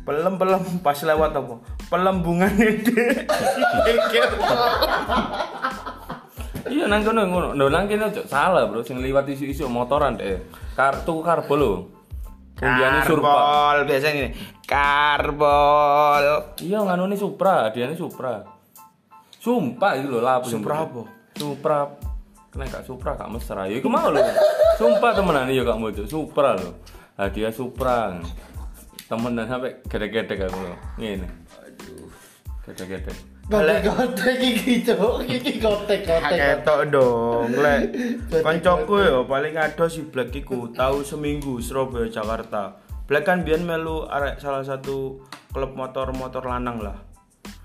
Pelem-pelem 0.04 0.64
pas 0.84 1.00
lewat 1.00 1.32
apa? 1.40 1.56
Pelembungan 1.88 2.52
ide. 2.60 3.24
Iya 6.65 6.89
nang 6.89 7.06
kono 7.06 7.21
ngono. 7.25 7.49
Lho 7.54 7.69
nang 7.69 7.86
kene 7.86 8.10
ojo 8.10 8.25
salah, 8.25 8.65
Bro. 8.65 8.82
Sing 8.82 8.97
liwat 8.97 9.30
isu-isu 9.30 9.69
motoran 9.69 10.17
deh. 10.17 10.41
Kartu 10.73 11.21
karbo 11.21 11.54
lho. 11.54 11.73
Undiane. 12.58 13.06
Karbol 13.06 13.78
biasanya 13.86 14.17
ini. 14.25 14.30
Karbol. 14.65 16.56
Iya 16.63 16.80
nganune 16.82 17.15
Supra, 17.19 17.69
diane 17.69 17.93
Supra. 17.93 18.41
Sumpah 19.38 19.91
iki 19.99 20.10
lho 20.10 20.19
lapo 20.25 20.49
Supra 20.49 20.89
apa? 20.89 21.01
Supra. 21.38 21.86
Kena 22.49 22.65
gak 22.65 22.88
Supra 22.88 23.13
gak 23.13 23.30
mesra. 23.30 23.69
Ya 23.69 23.78
iku 23.78 23.91
mau 23.91 24.10
lho. 24.10 24.23
Sumpah 24.82 25.13
temenan 25.13 25.51
ya 25.54 25.62
gak 25.62 25.78
mau 25.78 25.93
Supra 26.10 26.58
lho. 26.58 26.82
Hadiah 27.19 27.54
Supra. 27.54 28.15
Temenan 29.06 29.45
sampai 29.45 29.86
gede-gede 29.86 30.34
aku 30.34 30.58
lho. 30.58 30.73
Ngene. 30.97 31.30
Aduh. 31.62 32.10
Gede-gede. 32.65 33.35
Gotek-gotek 33.46 34.42
iki, 34.42 34.82
Cuk. 34.82 35.22
Iki 35.22 35.62
gotek-gotek. 35.62 36.34
Ketok 36.34 36.82
dong, 36.90 37.54
lek 37.54 37.94
koncoku 38.46 39.06
yo 39.06 39.30
paling 39.30 39.54
ado 39.54 39.86
si 39.86 40.02
Black 40.02 40.34
iku 40.34 40.74
tahu 40.74 41.06
seminggu 41.06 41.62
Surabaya 41.62 42.10
Jakarta. 42.10 42.82
Black 43.06 43.30
kan 43.30 43.46
biyen 43.46 43.62
melu 43.62 44.10
arek 44.10 44.42
salah 44.42 44.66
satu 44.66 45.22
klub 45.54 45.78
motor-motor 45.78 46.42
lanang 46.42 46.82
lah. 46.82 46.98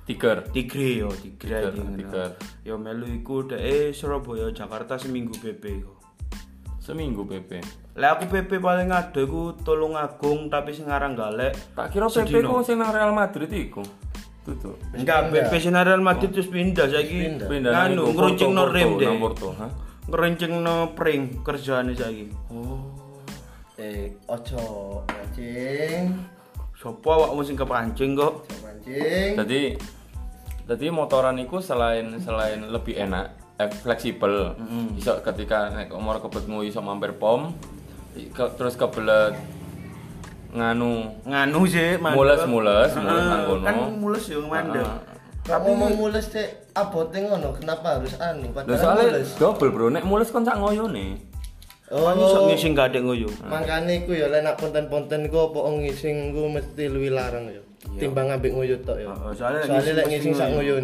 Tiger. 0.04 0.44
Tigre 0.52 1.00
yo, 1.00 1.08
Tigre 1.16 1.72
Tiger, 1.72 1.72
iki. 1.72 2.04
Tiger. 2.04 2.30
Yo 2.60 2.76
melu 2.76 3.08
iku 3.08 3.48
dhek 3.48 3.96
Surabaya 3.96 4.52
Jakarta 4.52 5.00
seminggu 5.00 5.32
PP 5.40 5.64
yo. 5.80 5.96
Seminggu 6.76 7.24
PP. 7.24 7.56
Lek 7.96 8.20
aku 8.20 8.24
PP 8.28 8.60
paling 8.60 8.92
ado 8.92 9.24
iku 9.24 9.56
Tulung 9.64 9.96
Agung 9.96 10.52
tapi 10.52 10.76
sing 10.76 10.92
aran 10.92 11.16
galek. 11.16 11.56
Tak 11.72 11.88
kira 11.88 12.12
PP 12.12 12.44
ku 12.44 12.60
sing 12.60 12.76
nang 12.76 12.92
Real 12.92 13.16
Madrid 13.16 13.48
iku. 13.48 13.80
Tutup. 14.40 14.76
Enggak, 14.92 15.28
PP 15.28 15.52
Senaran 15.60 16.00
Madrid 16.00 16.30
terus 16.30 16.48
pindah 16.48 16.86
saiki. 16.86 17.38
Pindah 17.38 17.86
Anu, 17.86 18.08
ngeruncing 18.10 18.50
no 18.50 18.64
rem 18.66 18.88
Porto, 18.88 18.98
deh. 18.98 19.06
nang 19.06 19.20
Porto, 19.20 19.48
ha? 19.54 19.66
Ngeruncing 20.06 20.52
no 20.58 20.74
pring 20.92 21.22
kerjaane 21.40 21.92
saiki. 21.92 22.32
Eh, 23.76 24.08
ojo 24.26 24.62
mancing. 25.06 26.12
Sopo 26.72 27.08
awakmu 27.10 27.40
sing 27.40 27.52
kepancing 27.54 28.12
kok? 28.12 28.32
Ojo 28.42 28.56
mancing. 28.62 29.30
Jadi 29.36 29.60
jadi 30.64 30.86
motoran 30.88 31.36
itu 31.36 31.58
selain 31.58 32.16
selain 32.16 32.60
lebih 32.62 32.94
enak, 32.94 33.26
eh, 33.56 33.68
fleksibel. 33.74 34.56
Iso 34.94 35.20
ketika 35.20 35.68
nek 35.68 35.90
umur 35.90 36.16
kebetmu 36.18 36.60
iso 36.62 36.80
mampir 36.80 37.12
pom, 37.12 37.52
ke- 38.14 38.52
terus 38.54 38.74
kebelet 38.74 39.36
nganu 40.50 40.90
nganu 41.26 41.60
sih 41.66 41.96
mandek. 41.96 42.18
Mules, 42.18 42.42
mules, 42.46 42.90
mules 42.92 42.92
Heeh, 42.94 43.28
nang 43.30 43.42
kono. 43.46 43.64
kan 43.64 43.76
mules 43.98 44.24
yo 44.26 44.38
mandek. 44.46 44.86
Kamu 45.40 45.70
mau 45.72 45.90
mules 45.94 46.26
cek 46.30 46.48
abote 46.76 47.18
ngono, 47.22 47.56
kenapa 47.56 47.98
harus 47.98 48.14
anu? 48.20 48.50
Padahal 48.54 48.78
soalnya 48.78 49.06
mules. 49.08 49.28
double 49.40 49.70
bro, 49.72 49.86
nek 49.88 50.04
mules 50.04 50.28
kon 50.28 50.44
sak 50.44 50.58
ngoyone. 50.58 51.16
kan 51.90 52.14
iso 52.22 52.38
Oh, 52.38 52.46
ngising 52.46 52.78
gak 52.78 52.94
ada 52.94 53.02
nguyu 53.02 53.26
makane 53.50 54.06
iku 54.06 54.14
ya 54.14 54.30
lek 54.30 54.46
nak 54.46 54.62
konten-konten 54.62 55.26
ku 55.26 55.50
apa 55.50 55.58
ngising 55.74 56.30
ku 56.30 56.46
mesti 56.46 56.86
luwih 56.86 57.10
larang 57.10 57.50
ya. 57.50 57.58
Timbang 57.98 58.30
ambek 58.30 58.54
nguyut 58.54 58.86
tok 58.86 59.02
ya. 59.02 59.10
Soalnya 59.34 59.66
lek 59.66 60.06
ngising 60.06 60.06
ngising 60.06 60.32
sak 60.38 60.48
nguyu. 60.54 60.78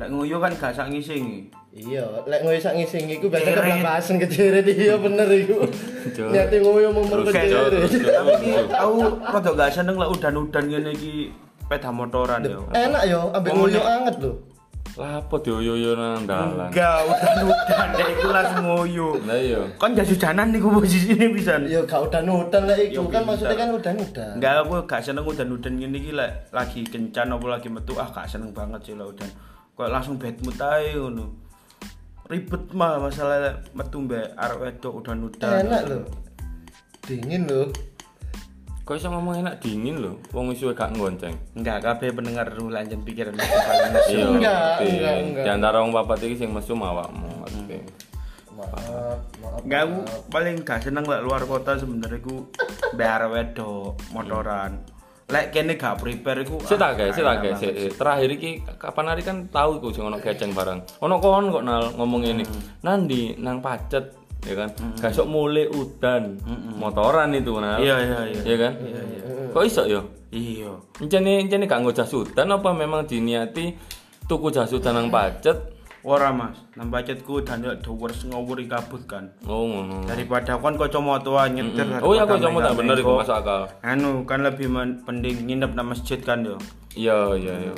Iya. 0.00 0.02
lek 0.02 0.10
nguyu 0.10 0.36
kan 0.38 0.52
gak 0.54 0.72
sak 0.72 0.88
ngising 0.88 1.52
Iya, 1.70 2.02
lek 2.24 2.40
ngoyo 2.40 2.58
sak 2.58 2.72
ngising 2.72 3.04
iku 3.06 3.28
biasa 3.28 3.52
keblabasan 3.52 4.16
kejeret 4.18 4.66
iya 4.66 4.96
bener 4.96 5.28
iku. 5.30 5.62
Niate 6.32 6.56
ngoyo 6.58 6.88
memper 6.90 7.20
Oke, 7.20 7.30
kejeret. 7.30 7.86
aku 8.72 8.96
rada 9.22 9.50
gak 9.52 9.70
seneng 9.70 9.94
lek 9.94 10.10
udan-udan 10.10 10.64
ngene 10.66 10.90
iki 10.90 11.28
sepeda 11.60 11.90
motoran 11.90 12.42
yo 12.42 12.66
Enak 12.70 13.02
yo, 13.06 13.30
ambek 13.30 13.52
ngoyo 13.52 13.76
nek- 13.76 13.86
anget 13.88 14.16
lho. 14.18 14.32
Lapo 14.90 15.38
dioyo-yo 15.38 15.94
nang 15.94 16.26
dalan. 16.26 16.66
enggak 16.66 17.06
udan-udan 17.06 17.88
dek 17.94 18.08
iku 18.10 18.26
langsung 18.28 18.64
nguyu 18.66 19.08
Lah 19.22 19.38
iya. 19.38 19.60
kan 19.78 19.94
jas 19.94 20.10
hujanan 20.10 20.50
niku 20.50 20.66
posisine 20.68 21.30
pisan 21.30 21.60
Yo 21.64 21.84
gak 21.84 22.02
udan-udan 22.02 22.62
lek 22.66 22.90
iku 22.90 23.06
kan 23.06 23.22
bisa. 23.22 23.28
maksudnya 23.46 23.54
kan 23.54 23.68
udan-udan. 23.70 24.30
Enggak, 24.34 24.52
aku 24.58 24.72
gak 24.82 25.00
seneng 25.00 25.22
udan-udan 25.22 25.72
ngene 25.76 25.96
iki 25.96 26.10
lek 26.10 26.50
lagi 26.50 26.82
kencan 26.82 27.30
apa 27.30 27.46
lagi 27.48 27.68
metu 27.68 27.94
ah 27.94 28.08
gak 28.08 28.26
seneng 28.26 28.50
banget 28.50 28.80
sih 28.82 28.94
lah 28.96 29.06
udan. 29.06 29.30
Kok 29.74 29.90
langsung 29.90 30.16
bad 30.20 30.36
mood 30.44 30.58
ae 30.60 30.96
ngono. 30.96 31.26
Ribet 32.30 32.70
mah 32.76 33.02
masalah 33.02 33.58
metu 33.74 33.98
mbek 34.06 34.38
arek 34.38 34.58
wedok 34.62 35.02
udan-udan. 35.02 35.66
Enak 35.66 35.82
lho. 35.90 36.00
Dingin 37.02 37.42
lho. 37.50 37.72
Kok 38.86 38.98
iso 38.98 39.06
ngomong 39.06 39.38
enak 39.38 39.62
dingin 39.62 40.02
lho, 40.02 40.18
wong 40.34 40.50
wis 40.50 40.58
suwe 40.58 40.74
gak 40.74 40.90
ngonceng. 40.98 41.30
Enggak, 41.54 41.78
kabeh 41.78 42.10
pendengar 42.10 42.50
dulu 42.50 42.74
lanjut 42.74 42.98
pikiran 43.06 43.38
paling. 43.38 43.94
Iya. 44.10 44.26
Enggak, 44.26 44.82
enggak, 44.82 45.14
enggak. 45.22 45.44
Di 45.46 45.50
antara 45.50 45.78
wong 45.78 45.94
papat 45.94 46.26
iki 46.26 46.42
sing 46.42 46.50
mesum 46.50 46.82
awakmu. 46.82 47.30
Maaf, 48.58 49.22
maaf. 49.38 49.62
Enggak, 49.62 49.80
aku 49.86 49.98
paling 50.34 50.54
gak 50.66 50.82
seneng 50.82 51.06
lek 51.06 51.22
luar 51.22 51.46
kota 51.46 51.78
sebenarnya 51.78 52.18
ku 52.18 52.50
arek 52.98 53.30
wedok 53.30 53.94
motoran. 54.10 54.82
Lek 55.30 55.54
kene 55.54 55.78
gak 55.78 56.02
prepare 56.02 56.42
iku 56.42 56.58
Sik 56.66 56.74
ah, 56.82 56.90
tak 56.90 56.90
guys, 56.98 57.14
sik 57.14 57.22
gak 57.22 57.38
tak 57.38 57.54
sik, 57.62 57.72
sik. 57.78 57.92
Terakhir 57.94 58.28
iki 58.34 58.50
kapan 58.66 59.06
hari 59.14 59.22
kan 59.22 59.46
tahu 59.46 59.78
iku 59.78 59.88
sing 59.94 60.04
ono 60.10 60.18
geceng 60.18 60.50
barang. 60.50 61.00
Ono 61.06 61.14
kon 61.22 61.54
kok 61.54 61.62
nal 61.62 61.94
ngomong 61.94 62.22
ini. 62.26 62.44
Nandi 62.82 63.38
nang 63.38 63.62
pacet 63.62 64.10
ya 64.42 64.54
kan. 64.58 64.68
Gak 64.98 65.14
sok 65.14 65.30
mulai 65.30 65.70
udan. 65.70 66.36
Motoran 66.74 67.30
itu 67.38 67.54
nal. 67.62 67.78
Iya, 67.78 67.96
iya, 68.02 68.18
iya. 68.26 68.40
Iya 68.42 68.56
kan? 68.58 68.72
Kok 69.54 69.64
iso 69.66 69.82
yo? 69.86 70.02
Iya. 70.34 70.74
Encene 70.98 71.46
encene 71.46 71.64
gak 71.70 71.78
nggo 71.82 71.94
jas 71.94 72.10
udan 72.10 72.50
apa 72.50 72.70
memang 72.74 73.06
diniati 73.06 73.70
tuku 74.26 74.50
jas 74.50 74.74
udan 74.74 74.98
nang 74.98 75.08
pacet? 75.14 75.79
Ora 76.00 76.32
Mas, 76.32 76.56
nang 76.80 76.88
pacetku 76.88 77.44
dan 77.44 77.60
lek 77.60 77.84
dhuwur 77.84 78.08
ngawuri 78.08 78.64
kabut 78.64 79.04
kan. 79.04 79.28
Oh 79.44 79.68
ngono. 79.68 80.00
Daripada 80.08 80.56
kon 80.56 80.80
kocomota 80.80 81.44
nyetir. 81.52 82.00
Oh 82.00 82.16
ya 82.16 82.24
kok 82.24 82.40
daripada 82.40 82.48
kamu 82.48 82.58
tak 82.64 82.74
bener 82.80 82.96
itu 82.96 83.04
mengko. 83.04 83.20
masuk 83.20 83.36
akal. 83.36 83.62
anu 83.84 84.10
kan 84.24 84.40
lebih 84.40 84.66
penting 85.04 85.34
nginep 85.44 85.70
nang 85.76 85.92
masjid 85.92 86.16
kan 86.16 86.40
yo 86.40 86.56
Iya 86.96 87.36
iya 87.36 87.54
iya 87.68 87.72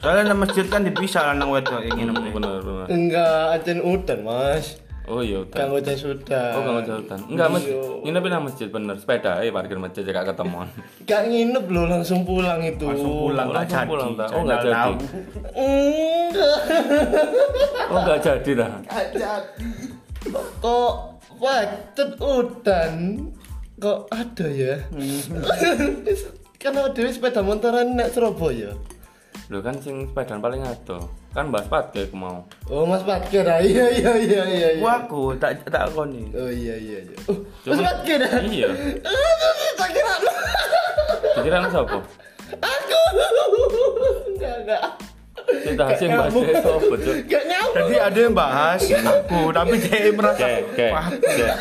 soalnya 0.00 0.32
nang 0.32 0.40
masjid 0.40 0.64
kan 0.66 0.82
dipisah 0.88 1.36
lanang 1.36 1.52
wedok 1.52 1.84
yang 1.84 1.96
nginep 2.00 2.32
Bener 2.32 2.60
bener. 2.64 2.86
Enggak, 2.88 3.60
ajen 3.60 3.78
udan, 3.84 4.18
Mas. 4.24 4.80
Oh 5.04 5.20
iya 5.20 5.44
udah. 5.44 5.52
Kanggo 5.52 5.78
jas. 5.84 6.00
Oh 6.00 6.16
kamu 6.64 6.80
jalan. 6.88 7.20
Enggak 7.28 7.48
mas. 7.52 7.64
Nginep 8.04 8.24
nang 8.24 8.44
masjid 8.48 8.68
bener. 8.72 8.96
Sepeda 8.96 9.44
eh 9.44 9.52
parkir 9.52 9.76
masjid 9.76 10.00
gak 10.00 10.32
ketemu. 10.32 10.64
Gak 11.08 11.22
nginep 11.28 11.64
lho, 11.68 11.82
langsung 11.84 12.24
pulang 12.24 12.60
itu. 12.64 12.88
langsung 12.88 13.12
pulang 13.28 13.48
langsung 13.52 13.60
gak 13.60 13.68
jadi 13.68 13.88
pulang, 13.88 14.10
tak? 14.18 14.28
Oh, 14.28 14.32
Jangan 14.32 14.46
nggak 14.48 14.60
jadi. 14.64 14.92
Enggak. 15.52 16.58
Oh 17.92 17.98
enggak 18.00 18.20
jadi 18.24 18.50
dah. 18.56 18.72
Gak 18.88 19.06
jadi. 19.12 19.68
Kok 20.64 20.92
pacet 21.36 22.10
udan? 22.16 22.94
Kok 23.76 24.00
ada 24.08 24.46
ya? 24.48 24.74
Karena 26.64 26.88
dewe 26.96 27.12
sepeda 27.12 27.44
motoran 27.44 27.92
nek 27.92 28.08
Surabaya. 28.08 28.72
Lho 29.52 29.60
kan 29.60 29.76
sing 29.84 30.08
sepedaan 30.08 30.40
paling 30.40 30.64
ado. 30.64 31.12
Kan 31.34 31.50
Mbak 31.50 31.66
Pat 31.66 31.90
kayak 31.90 32.14
mau. 32.14 32.46
Oh, 32.70 32.86
Mas 32.86 33.02
Patker. 33.02 33.42
ah. 33.42 33.58
Iya 33.58 33.90
iya 33.90 34.12
iya 34.14 34.42
iya. 34.46 34.68
iya. 34.78 34.82
Wah, 34.82 35.02
aku 35.02 35.34
tak 35.34 35.66
tak 35.66 35.90
koni 35.90 36.30
Oh 36.30 36.46
iya 36.46 36.78
iya 36.78 37.02
iya. 37.02 37.16
Oh, 37.26 37.42
Mas 37.66 37.74
Cuma- 37.74 37.90
Patker. 37.90 38.20
ah. 38.22 38.38
Iya. 38.38 38.68
Tak 39.74 39.88
kira 39.90 40.12
lu. 40.22 40.30
Pikiran 41.34 41.66
sapa? 41.66 41.98
Aku. 42.62 43.00
Enggak 44.30 44.54
enggak. 44.62 44.82
Kita 45.44 45.84
sing 45.98 46.10
bahas 46.14 46.30
nyambung. 46.30 46.46
jadi 47.74 47.94
ada 48.00 48.18
yang 48.22 48.34
bahas 48.34 48.80
aku 48.86 49.50
tapi 49.50 49.74
dia 49.76 50.08
merasa 50.14 50.46
wah 50.88 51.06
kayak 51.12 51.54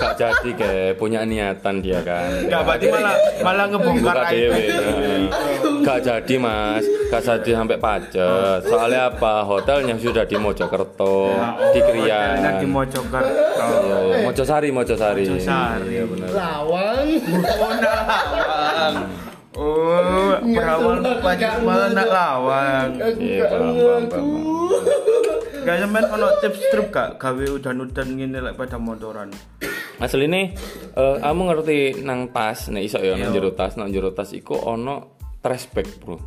gak 0.00 0.14
jadi 0.14 0.50
kayak 0.54 0.90
punya 0.96 1.22
niatan 1.22 1.80
dia 1.80 2.00
kan. 2.02 2.44
Gak 2.46 2.62
berarti 2.64 2.86
malah 2.90 3.14
malah 3.42 3.66
ngebongkar 3.70 4.16
dewe. 4.30 4.62
Nah, 4.68 5.82
Gak 5.84 5.98
jadi 6.00 6.34
mas, 6.40 6.84
gak 7.12 7.22
jadi 7.22 7.50
sampai 7.60 7.76
pacet. 7.76 8.60
Soalnya 8.64 9.12
apa? 9.12 9.44
Hotelnya 9.44 9.94
sudah 10.00 10.24
di 10.24 10.36
Mojokerto, 10.36 11.36
di 11.76 11.80
Hotelnya 11.80 12.40
Krian. 12.40 12.56
di 12.56 12.66
Mojokerto. 12.66 13.66
Iya, 13.84 13.96
iya. 14.00 14.16
Mojosari, 14.24 14.68
Mojosari. 14.72 15.24
Mojosari. 15.28 15.88
Iya 15.92 16.04
benar. 16.08 16.28
Lawang. 16.32 17.06
Oh, 17.54 17.72
nak 17.78 17.96
lawang. 18.08 18.94
Oh, 19.54 20.34
berawal 20.42 20.98
pajak 21.22 21.62
mana 21.62 22.02
lawang. 22.02 22.88
Iya, 23.22 23.44
paham, 23.46 24.02
paham. 24.10 25.33
Gak 25.64 25.76
sampean 25.80 26.04
ono 26.12 26.26
tips 26.44 26.60
trip 26.68 26.86
gak 26.92 27.16
gawe 27.16 27.44
udan-udan 27.56 28.08
ngene 28.20 28.38
lek 28.44 28.54
pada 28.54 28.76
motoran. 28.76 29.32
Asli 29.96 30.28
nih, 30.28 30.52
eh, 30.92 31.16
kamu 31.22 31.42
ngerti 31.48 31.78
nang 32.04 32.28
tas, 32.28 32.68
nek 32.68 32.84
iso 32.84 33.00
ya 33.00 33.16
nang 33.16 33.32
Iya. 33.32 33.40
jero 33.40 33.50
tas, 33.56 33.72
nang 33.80 33.88
jero 33.88 34.12
tas 34.12 34.34
iku 34.36 34.60
ono 34.60 35.16
trash 35.40 35.72
bag, 35.72 35.88
Bro. 36.04 36.20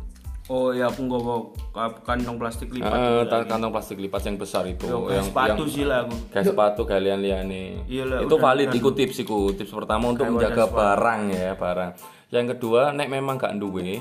Oh 0.48 0.72
ya 0.72 0.88
aku 0.88 1.04
nggawa 1.04 1.34
ka- 1.70 2.00
kantong 2.08 2.40
plastik 2.40 2.72
lipat. 2.72 2.88
Eh, 2.88 3.28
lagi. 3.28 3.46
kantong 3.52 3.68
plastik 3.68 4.00
lipat 4.00 4.24
yang 4.24 4.40
besar 4.40 4.64
itu, 4.64 4.88
Yo, 4.88 5.04
yang 5.12 5.20
kayak 5.20 5.24
sepatu 5.28 5.62
yang- 5.62 5.70
sih 5.70 5.84
lah 5.84 5.98
aku. 6.08 6.14
kayak 6.32 6.46
sepatu 6.48 6.82
kalian 6.88 7.18
liane. 7.20 7.84
Iya 7.84 8.04
lah, 8.08 8.18
itu 8.24 8.32
udah- 8.32 8.42
valid, 8.42 8.68
iku 8.72 8.90
tips 8.96 9.16
iku. 9.22 9.52
Tips 9.52 9.70
pertama 9.70 10.08
untuk 10.08 10.24
menjaga 10.24 10.64
barang 10.66 11.20
ya, 11.30 11.52
barang. 11.52 11.90
Yang 12.32 12.46
kedua, 12.56 12.96
nek 12.96 13.12
memang 13.12 13.36
gak 13.36 13.60
duwe, 13.60 14.00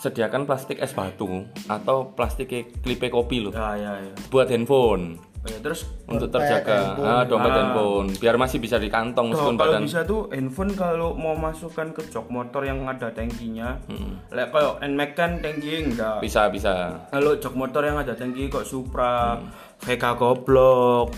sediakan 0.00 0.42
plastik 0.42 0.78
es 0.78 0.90
batu 0.90 1.44
atau 1.66 2.10
plastik 2.10 2.48
klipe 2.74 3.06
kopi 3.06 3.40
loh 3.40 3.52
Ya 3.52 3.76
ya 3.76 3.92
ya. 4.00 4.12
buat 4.28 4.48
handphone 4.48 5.20
Oh, 5.40 5.48
ya, 5.48 5.56
terus 5.58 5.88
untuk 6.04 6.28
terjaga 6.28 7.00
handphone. 7.00 7.08
ah, 7.10 7.24
dompet 7.24 7.48
Ah. 7.48 7.56
handphone 7.58 8.08
biar 8.14 8.36
masih 8.36 8.58
bisa 8.58 8.76
di 8.76 8.88
kantong 8.88 9.26
Tuh, 9.26 9.32
meskipun 9.34 9.56
kalau 9.56 9.72
badan 9.72 9.82
bisa 9.82 10.00
tuh 10.02 10.20
handphone 10.28 10.72
kalau 10.74 11.10
mau 11.14 11.32
masukkan 11.34 11.88
ke 11.90 12.02
jok 12.06 12.28
motor 12.28 12.60
yang 12.60 12.84
ada 12.84 13.08
tangkinya, 13.08 13.80
lek 14.28 14.48
kalau 14.50 14.76
Nmax 14.78 15.10
kan 15.14 15.40
tangki 15.40 15.80
enggak. 15.82 16.20
bisa 16.20 16.44
bisa 16.46 17.08
Kalau 17.08 17.32
jok 17.34 17.54
motor 17.54 17.80
yang 17.82 17.96
ada 17.96 18.12
tangki 18.12 18.48
kok 18.48 18.64
Supra, 18.64 19.40
VK 19.78 20.04
goblok, 20.12 21.08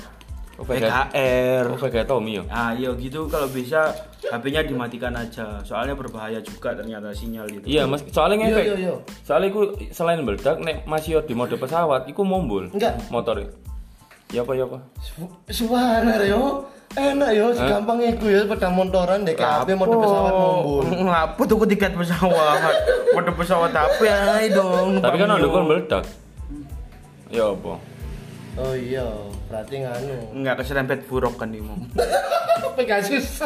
Oh, 0.55 0.63
VK. 0.63 0.87
VKR. 0.87 1.65
oh 1.67 1.79
kayak 1.83 2.07
Tommy 2.07 2.39
ya 2.39 2.43
Ah, 2.47 2.71
iya 2.71 2.95
gitu 2.95 3.27
kalau 3.27 3.49
bisa 3.49 3.91
HP-nya 4.23 4.63
dimatikan 4.63 5.11
aja. 5.13 5.59
Soalnya 5.61 5.93
berbahaya 5.93 6.39
juga 6.39 6.71
ternyata 6.73 7.11
sinyal 7.11 7.49
itu. 7.49 7.65
iya 7.65 7.83
mas 7.85 8.07
soalnya 8.07 8.39
Iya 8.39 8.47
ngefek 8.49 8.65
iya 8.65 8.77
iya. 8.81 8.95
soalnya 9.21 9.49
iku 9.49 9.61
selain 9.89 10.21
meledak 10.21 10.57
nek 10.59 10.85
masih 10.85 11.19
di 11.23 11.33
mode 11.33 11.55
pesawat 11.55 12.07
iku 12.07 12.23
mumbul 12.23 12.71
Enggak. 12.71 12.95
motor 13.09 13.43
ya 14.31 14.41
apa 14.41 14.53
ya 14.53 14.65
apa 14.65 14.79
Su- 14.99 15.35
Suwana 15.49 16.23
yo. 16.23 16.63
Enak 16.93 17.33
yo, 17.33 17.49
segampang 17.51 18.05
iku 18.05 18.29
ya 18.29 18.45
sepeda 18.45 18.69
motoran 18.69 19.25
dek 19.25 19.41
HP 19.41 19.73
mode 19.73 19.97
pesawat 19.97 20.33
mumbul. 20.33 20.85
Ngapa 21.03 21.43
tuh 21.43 21.65
tiket 21.65 21.93
pesawat? 21.93 22.75
Mode 23.11 23.33
pesawat 23.33 23.73
apa 23.73 24.05
ae 24.37 24.53
dong. 24.53 25.01
tapi 25.01 25.17
kan 25.17 25.29
ada 25.31 25.41
Yo. 25.41 25.51
kan 25.51 25.65
meledak 25.65 26.05
ya 27.29 27.49
apa 27.49 27.75
Oh 28.53 28.77
iya, 28.77 29.09
berarti 29.53 29.85
nganu. 29.85 30.17
Enggak 30.33 30.65
keserempet 30.65 31.05
buruk 31.05 31.37
kan 31.37 31.53
imu. 31.53 31.77
Pegasus. 32.79 33.45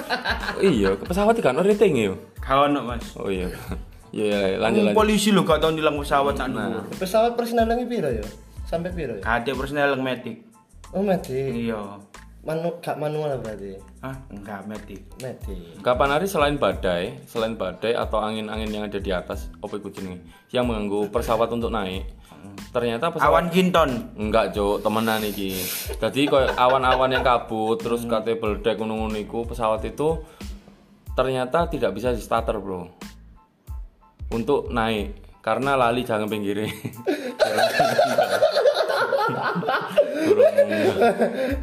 iya 0.63 0.95
ke 0.95 1.03
pesawat 1.03 1.35
kan 1.43 1.59
rating 1.59 1.99
ya 1.99 2.15
Kawan 2.39 2.79
Mas. 2.79 3.11
oh 3.19 3.27
iya 3.27 3.51
iya 4.15 4.55
lanjut 4.55 4.87
Wong 4.87 4.95
lanjut 4.95 4.99
polisi 5.03 5.35
lo 5.35 5.43
gak 5.43 5.59
tau 5.59 5.75
nilang 5.75 5.99
pesawat 5.99 6.39
sak 6.39 6.55
dhuwur. 6.55 6.87
pesawat 6.95 7.33
personalnya 7.35 7.83
piro 7.91 8.07
ya? 8.07 8.23
Sampai 8.67 8.95
piro 8.95 9.19
ya? 9.19 9.23
Kade 9.27 9.51
personel 9.55 9.99
medik. 9.99 10.47
Oh, 10.95 11.03
medik. 11.03 11.71
Iya. 11.71 11.99
Manu 12.47 12.79
gak 12.79 12.99
manual 12.99 13.39
berarti. 13.43 13.75
Hah? 14.03 14.15
Enggak 14.31 14.67
medik. 14.71 15.03
Medik. 15.19 15.83
Kapan 15.83 16.15
hari 16.15 16.27
selain 16.31 16.55
badai, 16.59 17.19
selain 17.27 17.59
badai 17.59 17.99
atau 17.99 18.23
angin-angin 18.23 18.71
yang 18.71 18.85
ada 18.87 18.99
di 19.03 19.11
atas, 19.11 19.51
apa 19.59 19.75
itu 19.79 19.91
jenenge? 19.91 20.23
Yang 20.55 20.65
mengganggu 20.71 21.11
pesawat 21.11 21.51
untuk 21.51 21.75
naik. 21.75 22.07
Ternyata 22.71 23.09
pesawat 23.09 23.33
Awan 23.33 23.47
kinton. 23.49 23.91
enggak, 24.21 24.53
Cuk, 24.53 24.85
temenan 24.85 25.25
iki. 25.25 25.57
Jadi 25.97 26.29
kayak 26.29 26.53
awan-awan 26.61 27.09
yang 27.09 27.25
kabut 27.25 27.81
terus 27.81 28.05
kate 28.05 28.37
bledek 28.37 28.77
ngono-ngono 28.77 29.17
iku 29.17 29.49
pesawat 29.49 29.81
itu 29.89 30.21
ternyata 31.17 31.65
tidak 31.73 31.97
bisa 31.97 32.13
di 32.13 32.21
starter 32.21 32.61
bro 32.61 32.93
untuk 34.29 34.69
naik 34.69 35.17
karena 35.41 35.79
lali 35.79 36.05
jangan 36.05 36.29
munggah. 36.29 36.69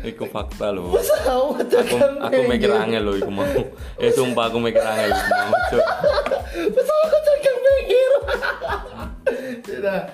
Iku 0.04 0.24
fakta 0.28 0.72
loh. 0.72 0.96
Pesawat 0.96 1.68
Aku, 1.68 1.98
aku 2.00 2.42
mikir 2.48 2.72
angel 2.72 3.04
loh 3.04 3.16
iku 3.16 3.32
mau. 3.32 3.48
Eh 4.00 4.12
sumpah 4.12 4.52
aku 4.52 4.58
mikir 4.60 4.84
angel 4.84 5.12
pesawat 6.54 7.22
tekan 7.24 7.56
pinggir. 7.60 8.12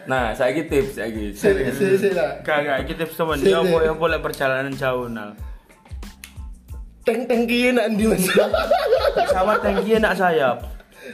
Nah, 0.07 0.33
saya 0.33 0.51
tips 0.55 0.95
saya 0.95 1.11
sini 1.73 2.09
lah. 2.13 2.39
Gak 2.41 2.57
gak 2.65 2.79
kita 2.89 3.05
tips 3.05 3.15
temen. 3.17 3.37
Sini. 3.39 3.51
Ya 3.51 3.59
apa 3.61 3.77
ya 3.83 3.93
boleh 3.93 4.19
perjalanan 4.19 4.73
jauh 4.73 5.07
nal. 5.09 5.35
Teng 7.07 7.25
teng 7.25 7.49
kieu 7.49 7.73
nak 7.73 7.89
ndi 7.95 8.05
Mas? 8.05 8.27
Pesawat 9.17 9.65
tangki 9.65 9.97
nak 9.97 10.13
sayap. 10.13 10.61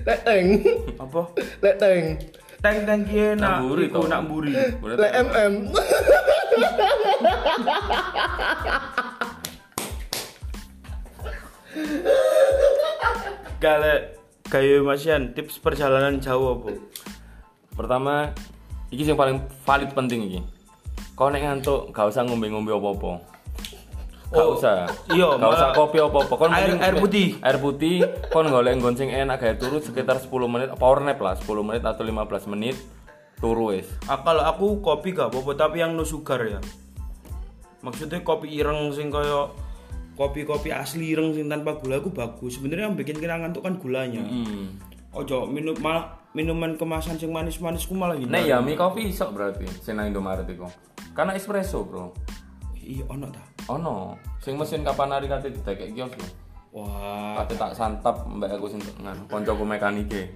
Lek 0.03 0.19
teng. 0.27 0.45
Apa? 0.99 1.21
Lek 1.63 1.75
teng. 1.79 2.03
Tank 2.59 2.89
tangki 2.89 3.37
nak 3.37 3.61
iku 3.61 4.01
toh. 4.01 4.09
nak 4.09 4.25
Lek 4.27 4.97
tak? 4.97 5.11
MM. 5.21 5.53
Kalau 13.61 13.97
kayak 14.49 14.83
Masian 14.83 15.31
tips 15.37 15.61
perjalanan 15.61 16.17
jauh 16.19 16.59
apa? 16.59 16.75
Pertama, 17.75 18.31
iki 18.88 19.03
yang 19.03 19.19
paling 19.19 19.38
valid 19.61 19.91
penting 19.91 20.19
iki. 20.25 20.39
Kau 21.13 21.27
nek 21.27 21.43
ngantuk, 21.43 21.91
gak 21.91 22.07
usah 22.07 22.23
ngombe-ngombe 22.23 22.71
apa-apa. 22.71 23.11
Gak 24.25 24.41
Oh, 24.41 24.57
usah. 24.57 24.89
iya, 25.13 25.27
gak 25.31 25.47
usah 25.49 25.69
kopi 25.71 25.97
apa-apa. 25.97 26.33
Kon 26.33 26.51
Air- 26.51 26.75
air 26.75 26.95
putih. 26.97 27.39
Air 27.39 27.57
putih, 27.57 28.03
kon 28.29 28.47
golek 28.47 28.75
nggon 28.75 28.95
sing 28.95 29.07
enak 29.07 29.38
gawe 29.38 29.55
turu 29.55 29.77
sekitar 29.79 30.17
10 30.17 30.49
menit, 30.49 30.73
power 30.73 30.99
nap 30.99 31.19
lah, 31.19 31.35
10 31.35 31.61
menit 31.61 31.83
atau 31.83 32.01
15 32.01 32.43
menit 32.45 32.75
turu 33.38 33.71
wis. 33.71 33.88
Ah, 34.07 34.19
kalau 34.19 34.41
aku 34.41 34.81
kopi 34.81 35.11
gak 35.11 35.29
apa-apa 35.29 35.51
tapi 35.53 35.79
yang 35.79 35.93
no 35.93 36.03
sugar 36.03 36.41
ya. 36.41 36.59
Maksudnya 37.79 38.19
kopi 38.21 38.49
ireng 38.49 38.89
sing 38.91 39.07
kaya 39.07 39.51
kopi-kopi 40.15 40.71
asli 40.71 41.11
ireng 41.11 41.31
sing 41.31 41.45
tanpa 41.45 41.77
gula 41.77 41.99
aku 41.99 42.09
bagus. 42.09 42.57
Sebenarnya 42.57 42.89
yang 42.89 42.97
bikin 42.97 43.15
kita 43.15 43.35
ngantuk 43.35 43.61
kan 43.61 43.77
gulanya. 43.77 44.23
Hmm. 44.23 44.73
Ojo 45.13 45.45
minum 45.45 45.77
malah 45.77 46.17
minuman 46.36 46.76
kemasan 46.76 47.15
sing 47.15 47.32
manis-manis 47.32 47.88
ku 47.88 47.95
malah 47.95 48.19
Nek 48.19 48.43
ya 48.43 48.60
mie 48.60 48.76
kopi 48.76 49.08
iso 49.08 49.32
berarti 49.32 49.63
sing 49.80 49.95
nang 49.95 50.12
Indomaret 50.12 50.43
iku. 50.52 50.67
Karena 51.15 51.32
espresso, 51.32 51.88
Bro. 51.88 52.12
Iya 52.76 53.08
ono 53.08 53.32
ta. 53.32 53.41
Ono, 53.71 54.19
sing 54.43 54.60
mesin 54.60 54.84
kapan 54.84 55.15
hari 55.15 55.32
kate 55.32 55.50
didekek 55.50 55.95
kios 55.95 56.12
lho. 56.12 56.28
Wah, 56.76 57.39
Kate 57.39 57.56
tak 57.56 57.71
santap 57.71 58.28
mbak 58.28 58.52
aku 58.60 58.67
sing 58.67 58.84
ngan 59.00 59.32
koncoku 59.32 59.63
mekanike. 59.63 60.36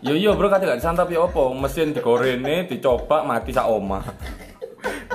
Yo 0.00 0.16
yo 0.16 0.32
bro 0.34 0.48
kate 0.48 0.64
gak 0.64 0.80
disantap 0.80 1.12
ya 1.12 1.20
apa? 1.20 1.52
Mesin 1.52 1.92
digorene, 1.92 2.64
dicoba 2.64 3.22
mati 3.22 3.52
sak 3.52 3.68
omah. 3.68 4.02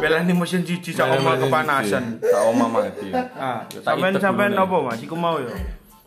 belani 0.01 0.33
mesin 0.37 0.61
cici 0.61 0.93
sak 0.93 1.09
omah 1.17 1.33
kepanasan. 1.41 2.21
Sak 2.21 2.43
omah 2.45 2.69
mati. 2.69 3.09
Ah, 3.13 3.65
Yo, 3.73 3.81
tak 3.81 3.97
sampean 3.97 4.13
sampean 4.21 4.53
apa 4.53 4.75
Mas? 4.85 5.01
Iku 5.01 5.17
mau 5.17 5.41
ya. 5.41 5.49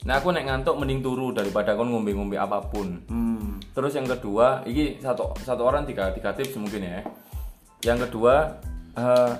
Nah 0.04 0.20
aku 0.20 0.36
nek 0.36 0.44
ngantuk 0.44 0.76
mending 0.76 1.00
turu 1.00 1.32
daripada 1.32 1.72
kon 1.72 1.88
ngombe-ngombe 1.88 2.36
apa 2.36 2.60
pun. 2.60 3.00
Hmm. 3.08 3.56
Terus 3.72 3.96
yang 3.96 4.04
kedua, 4.04 4.60
ini 4.68 5.00
satu 5.00 5.32
satu 5.40 5.64
orang 5.64 5.88
tiga 5.88 6.12
tiga 6.12 6.36
tips 6.36 6.60
mungkin 6.60 6.84
ya. 6.84 7.00
Yang 7.80 8.08
kedua, 8.08 8.60
eh, 8.94 9.32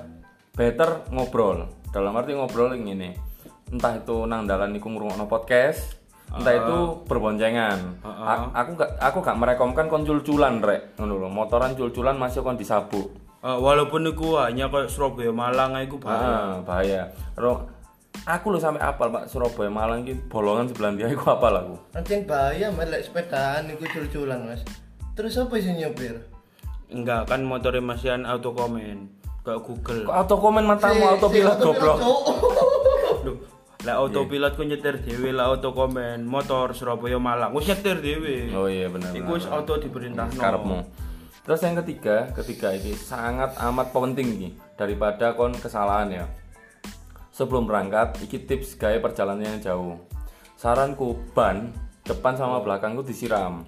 better 0.57 1.05
ngobrol. 1.13 1.69
Dalam 1.93 2.17
arti 2.17 2.33
ngobrol 2.33 2.73
yang 2.73 2.97
ini. 2.97 3.13
Entah 3.69 3.97
itu 3.97 4.25
nang 4.25 4.45
dalan 4.45 4.73
iku 4.73 4.89
ngrungokno 4.89 5.25
podcast, 5.25 5.97
entah 6.29 6.53
itu 6.53 6.77
berboncengan. 7.05 8.01
A- 8.03 8.49
aku 8.61 8.71
gak 8.77 8.91
aku 9.01 9.17
gak 9.21 9.37
merekomkan 9.37 9.85
kon 9.85 10.05
cul-culan 10.05 10.61
rek, 10.61 10.97
ngono 10.97 11.17
lho. 11.17 11.29
Motoran 11.29 11.73
cul-culan 11.73 12.17
masih 12.17 12.41
kon 12.41 12.57
disabuk. 12.57 13.09
Ah, 13.45 13.61
walaupun 13.61 14.09
iku 14.09 14.41
hanya 14.41 14.73
kayak 14.73 14.89
Surabaya 14.89 15.29
Malang 15.29 15.77
iku 15.85 16.01
bahaya. 16.01 16.25
Ah, 16.25 16.53
bahaya. 16.65 17.01
Aku 18.23 18.55
lo 18.55 18.59
sampai 18.63 18.79
apal 18.79 19.11
Pak 19.11 19.27
Surabaya 19.27 19.67
Malang 19.67 20.07
iki 20.07 20.15
bolongan 20.31 20.71
sebelah 20.71 20.95
dia 20.95 21.11
iku 21.11 21.35
apal 21.35 21.53
aku. 21.59 21.75
Anjing 21.91 22.23
bahaya 22.23 22.71
mas 22.71 22.87
lek 22.87 23.03
sepedaan 23.03 23.67
iku 23.75 23.83
cul-culan 23.91 24.47
mas. 24.47 24.63
Terus 25.19 25.35
apa 25.35 25.55
sih 25.59 25.75
nyopir? 25.75 26.23
Enggak 26.87 27.27
kan 27.27 27.43
motornya 27.43 27.83
Masian 27.83 28.23
auto 28.23 28.55
komen 28.55 29.11
kayak 29.43 29.61
Google. 29.61 30.07
Kok 30.07 30.15
auto 30.15 30.35
komen 30.39 30.63
matamu 30.63 31.03
auto 31.05 31.27
pilot 31.27 31.57
goblok. 31.59 31.97
Loh, 33.25 33.37
lah 33.85 34.01
autopilot 34.01 34.57
ku 34.57 34.65
nyetir 34.65 34.97
dhewe 35.01 35.29
lah 35.29 35.53
auto 35.53 35.69
komen 35.73 36.25
motor 36.25 36.73
Surabaya 36.73 37.21
Malang. 37.21 37.53
Wis 37.53 37.69
nyetir 37.69 38.01
dhewe. 38.01 38.49
Oh 38.53 38.65
iya 38.65 38.89
benar. 38.89 39.13
Iku 39.13 39.37
wis 39.37 39.45
auto 39.45 39.77
diperintahno. 39.77 40.41
karepmu. 40.41 40.77
Terus 41.45 41.61
yang 41.61 41.77
ketiga, 41.85 42.33
ketiga 42.33 42.73
ini 42.73 42.97
sangat 42.97 43.53
amat 43.61 43.93
penting 43.93 44.27
nih 44.41 44.51
daripada 44.73 45.37
kon 45.37 45.53
kesalahan 45.53 46.09
ya. 46.09 46.25
Sebelum 47.35 47.67
berangkat, 47.67 48.15
iki 48.23 48.47
tips 48.47 48.79
gaya 48.79 49.03
perjalanan 49.03 49.43
yang 49.43 49.59
jauh. 49.59 49.99
Saranku 50.55 51.19
ban 51.35 51.67
depan 52.07 52.39
sama 52.39 52.63
belakangku 52.63 53.03
disiram. 53.03 53.67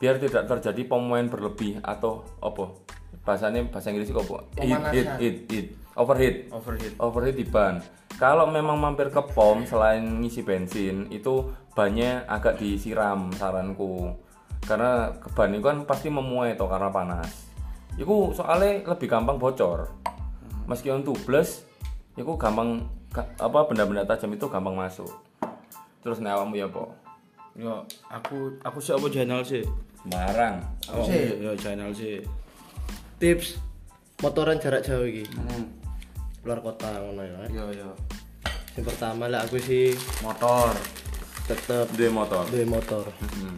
Biar 0.00 0.16
tidak 0.16 0.48
terjadi 0.48 0.88
pemuaian 0.88 1.28
berlebih 1.28 1.76
atau 1.84 2.24
apa? 2.40 2.72
Bahasanya 3.20 3.68
bahasa 3.68 3.92
Inggris 3.92 4.08
itu 4.08 4.16
apa? 4.16 4.48
Heat, 4.64 4.82
heat, 4.96 5.08
heat, 5.20 5.36
heat. 5.44 5.66
Overheat. 5.92 6.48
Overheat. 6.48 6.92
Overheat 6.96 7.36
di 7.36 7.44
ban. 7.44 7.84
Kalau 8.16 8.48
memang 8.48 8.80
mampir 8.80 9.12
ke 9.12 9.20
pom 9.28 9.68
selain 9.68 10.00
ngisi 10.24 10.40
bensin 10.40 11.12
itu 11.12 11.52
bannya 11.76 12.24
agak 12.24 12.56
disiram 12.56 13.28
saranku. 13.36 14.08
Karena 14.64 15.12
ban 15.36 15.52
itu 15.52 15.60
kan 15.60 15.84
pasti 15.84 16.08
memuai 16.08 16.56
toh 16.56 16.64
karena 16.64 16.88
panas. 16.88 17.52
Iku 18.00 18.32
soalnya 18.32 18.88
lebih 18.88 19.04
gampang 19.04 19.36
bocor. 19.36 19.92
Meski 20.64 20.88
untuk 20.88 21.20
tubles, 21.20 21.65
itu 22.16 22.32
gampang 22.40 22.82
ga- 23.12 23.28
apa 23.36 23.58
benda-benda 23.68 24.08
tajam 24.08 24.32
itu 24.32 24.48
gampang 24.48 24.72
masuk. 24.72 25.08
Terus 26.00 26.18
nek 26.18 26.34
awakmu 26.34 26.56
ya, 26.56 26.68
Po? 26.68 26.90
Yo, 27.56 27.84
aku 28.08 28.56
aku 28.60 28.78
sih 28.80 28.92
apa 28.92 29.06
channel 29.08 29.40
sih? 29.40 29.64
Barang. 30.08 30.60
Oh, 30.92 31.04
sih. 31.04 31.40
yo 31.40 31.52
channel 31.56 31.92
sih. 31.92 32.20
Tips 33.16 33.56
motoran 34.20 34.60
jarak 34.60 34.84
jauh 34.84 35.04
iki. 35.04 35.24
Hmm. 35.32 35.72
Luar 36.44 36.60
kota 36.60 36.88
ngono 37.00 37.24
ya. 37.24 37.40
Yo 37.48 37.64
yo. 37.72 37.90
Yang 38.76 38.92
pertama 38.92 39.24
lah 39.26 39.40
aku 39.48 39.56
sih 39.56 39.96
Motor. 40.20 40.76
tetep 41.48 41.86
Duwe 41.96 42.10
motor. 42.12 42.44
duwe 42.52 42.66
motor. 42.68 43.04
Hmm. 43.22 43.56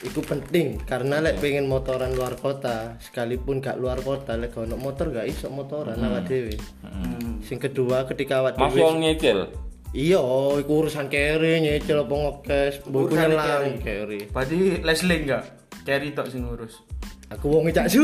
Itu 0.00 0.24
penting 0.24 0.80
karena 0.88 1.20
lek 1.20 1.44
pengen 1.44 1.68
motoran 1.68 2.16
luar 2.16 2.32
kota, 2.40 2.96
sekalipun 3.04 3.60
gak 3.60 3.76
luar 3.76 4.00
kota 4.00 4.32
lek 4.40 4.56
ono 4.56 4.80
motor 4.80 5.12
gak 5.12 5.28
iso 5.28 5.52
motoran 5.52 6.00
awak 6.00 6.24
dhewe. 6.24 6.56
Hmm. 6.80 7.44
Sing 7.44 7.60
kedua 7.60 8.08
ketika 8.08 8.40
awak 8.40 8.56
Mas 8.56 8.72
dhewe 8.72 8.80
wong 8.80 9.04
nyicil. 9.04 9.52
Iya, 9.92 10.22
iku 10.56 10.86
urusan 10.86 11.12
kere 11.12 11.60
nyicil 11.60 12.06
apa 12.06 12.14
ngekes, 12.16 12.86
mbok 12.88 13.10
Urusan 13.10 13.28
nyelang 13.28 13.76
kere. 13.84 14.24
kere. 14.24 14.32
Berarti 14.32 14.56
Leslie 14.80 15.20
enggak? 15.20 15.44
Carry 15.84 16.16
tok 16.16 16.32
sing 16.32 16.48
ngurus. 16.48 16.80
Aku 17.28 17.52
wong 17.52 17.68
cak 17.68 17.92
su. 17.92 18.00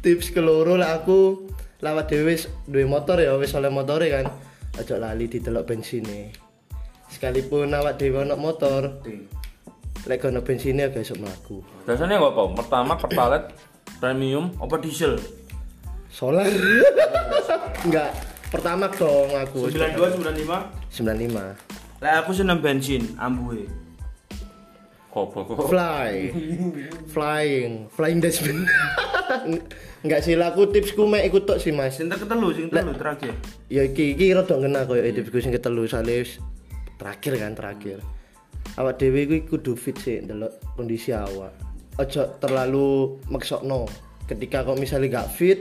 Tips 0.00 0.32
keloro 0.32 0.80
lah 0.80 0.96
aku 0.96 1.50
lawat 1.84 2.08
dhewe 2.08 2.32
wis 2.32 2.48
duwe 2.64 2.88
motor 2.88 3.20
ya 3.20 3.36
wis 3.36 3.52
oleh 3.52 3.68
motore 3.68 4.08
kan. 4.08 4.32
Aja 4.80 4.96
lali 4.96 5.28
didelok 5.28 5.68
bensine. 5.68 6.47
Sekalipun 7.08 7.72
awak 7.72 7.96
dhewe 7.96 8.20
ono 8.20 8.36
motor, 8.36 9.00
lek 10.04 10.24
ono 10.28 10.44
bensine 10.44 10.92
gak 10.92 11.02
iso 11.02 11.16
mlaku. 11.16 11.64
Biasanya 11.88 12.20
nggak 12.20 12.32
apa? 12.36 12.42
Pertama 12.64 12.92
pertalite 13.00 13.48
premium 13.98 14.52
Apa 14.60 14.76
diesel? 14.78 15.16
Solar. 16.08 16.48
Enggak, 17.86 18.10
pertama 18.52 18.88
dong 18.92 19.32
aku. 19.36 19.72
92 19.72 20.20
95. 20.20 20.92
95. 20.92 22.02
Lah 22.04 22.12
aku 22.22 22.30
seneng 22.30 22.62
bensin, 22.62 23.02
ambuhe. 23.18 23.66
goblok 25.08 25.50
kok. 25.50 25.72
Fly. 25.72 26.12
Flying, 27.14 27.90
flying 27.90 28.18
dustbin. 28.22 28.62
Enggak 30.04 30.20
sih 30.22 30.38
lah 30.38 30.54
aku 30.54 30.70
tipsku 30.70 31.08
mek 31.10 31.26
ikut 31.26 31.42
tok 31.48 31.58
sih 31.58 31.74
Mas. 31.74 31.98
Sing 31.98 32.06
ketelu, 32.06 32.48
sing 32.54 32.70
ketelu 32.70 32.92
terakhir. 32.94 33.34
Ya 33.66 33.82
iki 33.82 34.14
iki 34.14 34.30
rada 34.30 34.54
ngena 34.54 34.86
koyo 34.86 35.02
tipsku 35.10 35.42
sing 35.42 35.50
ketelu 35.50 35.90
soalnya 35.90 36.22
wis 36.22 36.38
terakhir 36.98 37.32
kan 37.38 37.52
terakhir. 37.54 37.98
Awak 38.76 38.94
dhewe 39.00 39.24
kuwi 39.26 39.40
kudu 39.48 39.72
fit 39.78 39.96
sih 39.96 40.20
ndelok 40.20 40.76
kondisi 40.76 41.14
awak. 41.14 41.54
Ojo 41.98 42.22
terlalu 42.38 43.18
maksokno. 43.30 43.88
Ketika 44.28 44.60
kok 44.62 44.76
misalnya 44.76 45.24
gak 45.24 45.30
fit 45.32 45.60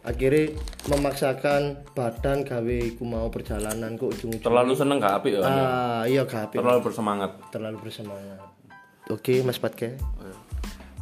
akhirnya 0.00 0.56
memaksakan 0.88 1.84
badan 1.92 2.40
gawe 2.48 2.76
iku 2.80 3.04
mau 3.04 3.28
perjalanan 3.28 4.00
kok 4.00 4.16
ujung-ujung 4.16 4.40
Terlalu 4.40 4.72
seneng 4.72 4.96
gak 4.96 5.20
apik 5.20 5.36
ya. 5.36 5.40
ah 5.44 6.02
iya 6.08 6.24
gak 6.24 6.48
apik. 6.48 6.58
Terlalu 6.64 6.80
bersemangat. 6.80 7.30
terlalu 7.52 7.76
bersemangat. 7.84 8.40
Oke, 9.12 9.44
Mas 9.44 9.60
Patke. 9.60 10.00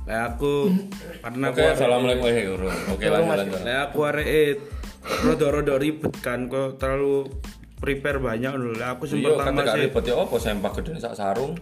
Lah 0.08 0.32
aku 0.34 0.72
karena 1.20 1.52
Oke, 1.52 1.60
aku 1.60 1.72
assalamualaikum 1.76 2.26
eh 2.32 2.48
urun. 2.48 2.72
Oke 2.96 3.06
lanjut 3.12 3.36
lanjut. 3.44 3.60
lah 3.62 3.78
aku 3.92 3.98
arek 4.08 4.56
rada-rada 5.24 5.74
ribet 5.76 6.14
kan 6.24 6.48
kok 6.48 6.80
terlalu 6.80 7.28
prepare 7.78 8.18
banyak 8.18 8.52
dulu 8.52 8.74
lah 8.74 8.92
aku 8.92 9.06
Iya, 9.08 9.30
pertama 9.32 9.46
kata 9.56 9.62
gak 9.62 9.74
sih 9.74 9.82
ribet 9.84 10.04
ya 10.04 10.14
apa 10.16 10.36
sempak 10.36 10.72
gede 10.76 10.90
sak 10.98 11.14
sarung. 11.14 11.52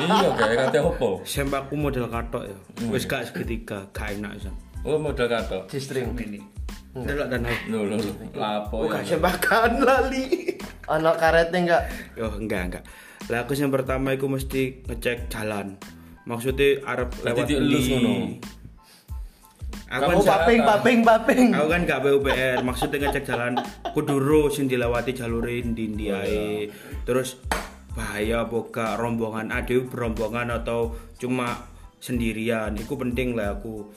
iya, 0.00 0.28
kayak 0.32 0.56
kate 0.64 0.78
apa? 0.80 1.08
sembakku 1.22 1.74
model 1.74 2.06
katok 2.06 2.42
ya 2.44 2.56
wis 2.88 3.04
gak 3.04 3.22
segitiga 3.24 3.86
gak 3.90 4.14
enak 4.14 4.38
san 4.38 4.54
Oh, 4.80 4.94
model 4.96 5.26
kato. 5.26 5.66
G-string. 5.66 6.14
ini 6.16 6.38
delok 6.94 7.28
dan 7.28 7.42
Lho, 7.66 7.82
lho. 7.84 7.98
Lapo 8.32 8.74
oh 8.78 8.86
ya. 8.86 8.96
gak 8.96 9.04
sembakan 9.06 9.82
lali 9.82 10.54
Ono 10.88 11.10
karetnya 11.14 11.58
enggak? 11.60 11.82
oh 12.18 12.34
enggak 12.34 12.62
enggak 12.64 12.84
lah 13.28 13.44
aku 13.44 13.52
yang 13.52 13.68
pertama 13.68 14.14
aku 14.14 14.24
mesti 14.24 14.80
ngecek 14.86 15.28
jalan 15.28 15.76
maksudnya 16.24 16.80
arep 16.82 17.10
lewat 17.20 17.44
ngono. 17.50 18.40
Aku 19.88 20.02
Kamu 20.04 20.20
kan 20.20 20.36
Paping, 20.44 20.60
paping, 20.64 21.00
paping. 21.04 21.48
aku 21.56 21.68
kan 21.72 21.80
gak 21.88 22.00
PUPR 22.04 22.58
maksudnya 22.60 23.08
ngecek 23.08 23.24
jalan 23.24 23.52
kuduro 23.96 24.52
sing 24.52 24.68
dilewati 24.68 25.16
jalurin 25.16 25.72
di 25.72 25.84
ndi 25.88 26.06
ae. 26.12 26.68
Terus 27.08 27.40
bahaya 27.96 28.44
gak 28.46 29.00
rombongan 29.00 29.50
ada 29.50 29.76
berombongan 29.88 30.52
atau 30.52 30.92
cuma 31.16 31.66
sendirian. 31.98 32.76
Itu 32.76 32.94
penting 33.00 33.34
lah 33.34 33.56
aku. 33.56 33.88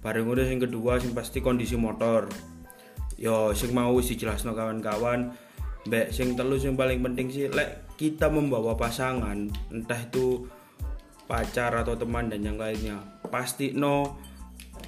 Bareng 0.00 0.30
udah 0.32 0.48
yang 0.48 0.64
kedua 0.64 0.96
sing 0.96 1.12
pasti 1.12 1.44
kondisi 1.44 1.76
motor. 1.76 2.30
Yo 3.20 3.52
sing 3.52 3.76
mau 3.76 3.92
sih 4.00 4.16
jelas 4.16 4.46
kawan-kawan 4.46 5.34
mbak 5.88 6.12
sing 6.12 6.36
telu 6.36 6.60
sing 6.60 6.76
paling 6.76 7.00
penting 7.00 7.32
sih 7.32 7.48
lek 7.48 7.96
kita 7.96 8.28
membawa 8.28 8.76
pasangan 8.76 9.48
entah 9.72 10.00
itu 10.04 10.44
pacar 11.24 11.72
atau 11.72 11.96
teman 11.96 12.28
dan 12.28 12.44
yang 12.44 12.60
lainnya 12.60 13.00
pasti 13.32 13.72
no 13.72 14.18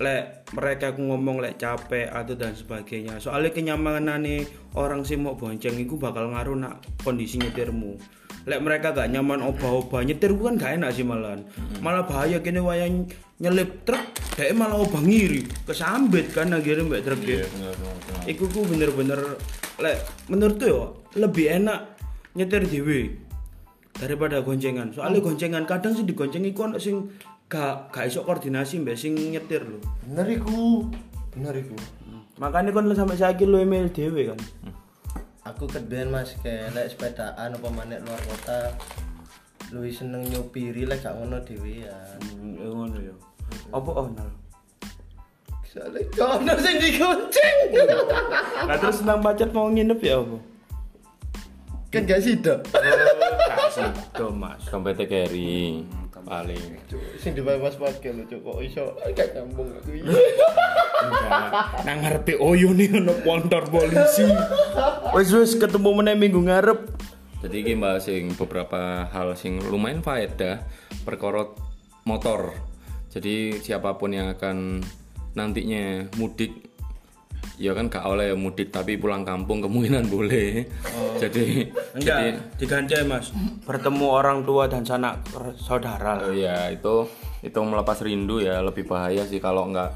lek 0.01 0.49
mereka 0.57 0.93
aku 0.97 1.05
ngomong 1.05 1.45
lek 1.45 1.61
capek 1.61 2.09
atau 2.09 2.33
dan 2.33 2.57
sebagainya. 2.57 3.21
Soalnya 3.21 3.53
kenyamanan 3.53 4.25
nih 4.25 4.47
orang 4.79 5.05
sih 5.05 5.21
mau 5.21 5.37
bonceng 5.37 5.77
itu 5.77 6.01
bakal 6.01 6.33
ngaruh 6.33 6.57
nak 6.57 6.81
kondisi 7.05 7.37
nyetirmu. 7.37 8.01
Lek 8.49 8.61
mereka 8.65 8.97
gak 8.97 9.13
nyaman 9.13 9.45
obah-obah 9.45 10.03
nyetir 10.03 10.33
kan 10.35 10.57
gak 10.57 10.73
enak 10.81 10.91
sih 10.97 11.05
malahan. 11.05 11.45
Malah 11.85 12.09
bahaya 12.09 12.41
kini 12.41 12.59
wayang 12.59 13.07
nyelip 13.43 13.83
truk 13.83 14.03
dia 14.39 14.55
malah 14.55 14.79
obah 14.81 15.03
ngiri 15.03 15.45
kesambet 15.67 16.31
kan 16.31 16.55
akhirnya 16.55 16.87
mbak 16.87 17.03
truk 17.03 17.21
Iya, 17.27 17.43
ya 17.43 17.47
bener, 17.51 17.75
bener. 17.75 18.23
Iku 18.31 18.45
ku 18.49 18.61
bener-bener 18.65 19.21
lek 19.83 19.99
menurutku 20.31 20.65
yo 20.71 20.83
lebih 21.19 21.51
enak 21.61 21.99
nyetir 22.39 22.65
dhewe 22.65 23.19
daripada 23.99 24.41
goncengan. 24.41 24.95
Soalnya 24.95 25.21
goncengan 25.21 25.69
kadang 25.69 25.93
sih 25.93 26.07
digonceng 26.07 26.47
iku 26.49 26.71
ono 26.71 26.79
sing 26.81 27.13
gak 27.53 27.93
gak 27.93 28.09
iso 28.09 28.25
koordinasi 28.25 28.81
mbek 28.81 28.97
sing 28.97 29.13
nyetir 29.13 29.61
lho. 29.61 29.77
Bener 30.09 30.25
iku. 30.33 30.89
Bener 31.37 31.53
iku. 31.53 31.77
Makanya 32.41 32.73
kon 32.73 32.89
sampai 32.97 33.21
saiki 33.21 33.45
lu 33.45 33.61
email 33.61 33.93
dhewe 33.93 34.33
kan. 34.33 34.41
Aku 35.45 35.69
keduen 35.69 36.09
Mas 36.09 36.33
kayak 36.41 36.73
lek 36.73 36.97
sepedaan 36.97 37.53
apa 37.53 37.69
manek 37.69 38.01
luar 38.09 38.17
kota. 38.25 38.73
Luwih 39.69 39.93
seneng 39.93 40.25
nyopiri 40.33 40.89
lek 40.89 41.05
gak 41.05 41.13
ngono 41.13 41.45
dhewean. 41.45 42.17
Hmm, 42.41 42.57
ya 42.57 42.69
ngono 42.73 42.97
yo. 43.05 43.15
Apa 43.69 43.91
ono? 44.09 44.27
Soalnya 45.69 46.01
gak 46.17 46.31
ono 46.41 46.53
sing 46.57 46.77
digonceng. 46.81 47.57
Lah 48.73 48.77
terus 48.81 49.05
nang 49.05 49.21
pacar 49.21 49.53
mau 49.53 49.69
nginep 49.69 50.01
ya 50.01 50.25
apa? 50.25 50.39
kan 51.93 52.09
gak 52.09 52.25
sida. 52.25 52.65
Gak 52.65 53.69
sih, 53.77 53.85
Mas. 54.33 54.65
Dompetnya 54.73 55.05
carry 55.05 55.85
paling. 56.25 56.65
Sing 57.21 57.37
di 57.37 57.43
Mas 57.45 57.77
pakai 57.77 58.15
lho 58.15 58.25
Cuk. 58.27 58.41
kok 58.43 58.59
iso 58.65 58.85
gak 59.13 59.29
nyambung. 59.37 59.69
Enggak. 61.03 61.83
Nang 61.85 61.99
ngarepe 62.03 62.39
Oyo 62.39 62.73
nih 62.73 62.89
ono 62.97 63.15
kantor 63.21 63.65
polisi. 63.69 64.27
Wis 65.13 65.31
wis 65.35 65.53
ketemu 65.59 65.91
meneh 66.03 66.17
minggu 66.17 66.41
ngarep. 66.41 66.81
Jadi 67.43 67.57
iki 67.67 67.73
mbak 67.75 67.99
sing 67.99 68.33
beberapa 68.39 69.11
hal 69.11 69.35
sing 69.35 69.59
lumayan 69.67 70.01
faedah 70.01 70.63
perkara 71.03 71.51
motor. 72.07 72.55
Jadi 73.11 73.61
siapa 73.61 73.99
pun 73.99 74.15
yang 74.15 74.31
akan 74.33 74.81
nantinya 75.35 76.09
mudik 76.17 76.72
ya 77.61 77.73
kan 77.77 77.93
gak 77.93 78.05
oleh 78.09 78.33
mudik 78.33 78.73
tapi 78.73 78.97
pulang 78.97 79.25
kampung 79.25 79.61
kemungkinan 79.65 80.09
boleh. 80.09 80.65
Jadi 81.21 81.33
jadi 81.33 81.45
Enggak, 81.97 82.19
diganti 82.61 82.95
Mas. 83.05 83.33
Bertemu 83.65 84.07
orang 84.09 84.45
tua 84.45 84.69
dan 84.69 84.85
sanak 84.85 85.25
saudara. 85.59 86.23
Oh 86.23 86.35
ya 86.35 86.69
itu 86.73 87.09
itu 87.43 87.59
melepas 87.59 87.99
rindu 88.05 88.39
ya 88.39 88.63
lebih 88.63 88.87
bahaya 88.87 89.27
sih 89.27 89.43
kalau 89.43 89.67
nggak 89.73 89.91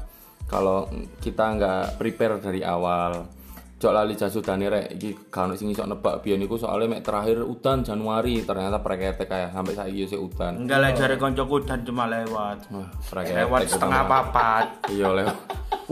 kalau 0.47 0.87
kita 1.23 1.55
nggak 1.55 1.83
prepare 1.99 2.39
dari 2.41 2.61
awal. 2.63 3.36
Cok 3.77 3.93
lali 3.93 4.17
jasudane 4.17 4.73
rek 4.73 4.97
iki 4.97 5.13
gak 5.29 5.53
sing 5.53 5.69
iso 5.69 5.85
nebak 5.85 6.25
biyen 6.25 6.41
iku 6.41 6.57
soalnya 6.57 6.97
mek 6.97 7.05
terakhir 7.05 7.45
udan 7.45 7.85
Januari 7.85 8.41
ternyata 8.41 8.81
prekete 8.81 9.29
kayak 9.29 9.53
sampai 9.53 9.77
saiki 9.77 10.09
sih 10.09 10.17
udan. 10.17 10.65
Enggak 10.65 10.81
lah 10.81 10.91
jare 10.97 11.13
koncoku 11.21 11.61
dan 11.61 11.85
cuma 11.85 12.09
lewat. 12.09 12.73
Wah, 12.73 12.89
Lewat 13.21 13.69
setengah 13.69 14.01
papat. 14.09 14.65
Iya 14.97 15.13
lewat. 15.13 15.37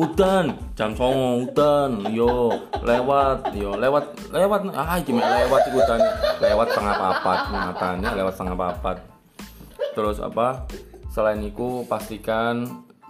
Udan 0.01 0.57
jam 0.73 0.97
songo 0.97 1.45
udan. 1.45 2.09
Yo 2.09 2.57
lewat. 2.81 3.53
Yo 3.53 3.77
lewat. 3.77 4.33
Lewat. 4.33 4.65
Ah 4.73 4.97
iki 4.97 5.13
mek 5.13 5.29
lewat 5.45 5.61
iku 5.69 5.77
udan. 5.77 6.01
Lewat 6.41 6.67
setengah 6.73 6.95
papat 6.97 7.39
matanya 7.53 8.09
lewat 8.17 8.33
setengah 8.33 8.57
papat. 8.57 8.97
Terus 9.93 10.17
apa? 10.25 10.65
Selain 11.13 11.37
itu 11.37 11.85
pastikan 11.85 12.65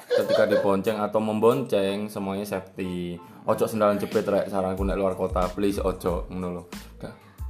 ketika 0.10 0.43
dibonceng 0.45 0.97
atau 1.01 1.20
membonceng 1.20 2.08
semuanya 2.08 2.45
safety. 2.45 3.18
Ojo 3.45 3.66
sendalan 3.66 3.97
jepit 3.97 4.26
rek. 4.26 4.49
Saranku 4.49 4.86
nek 4.86 4.97
luar 4.97 5.14
kota 5.18 5.49
please 5.53 5.82
ojo 5.82 6.30
ngono 6.30 6.47
lho. 6.49 6.64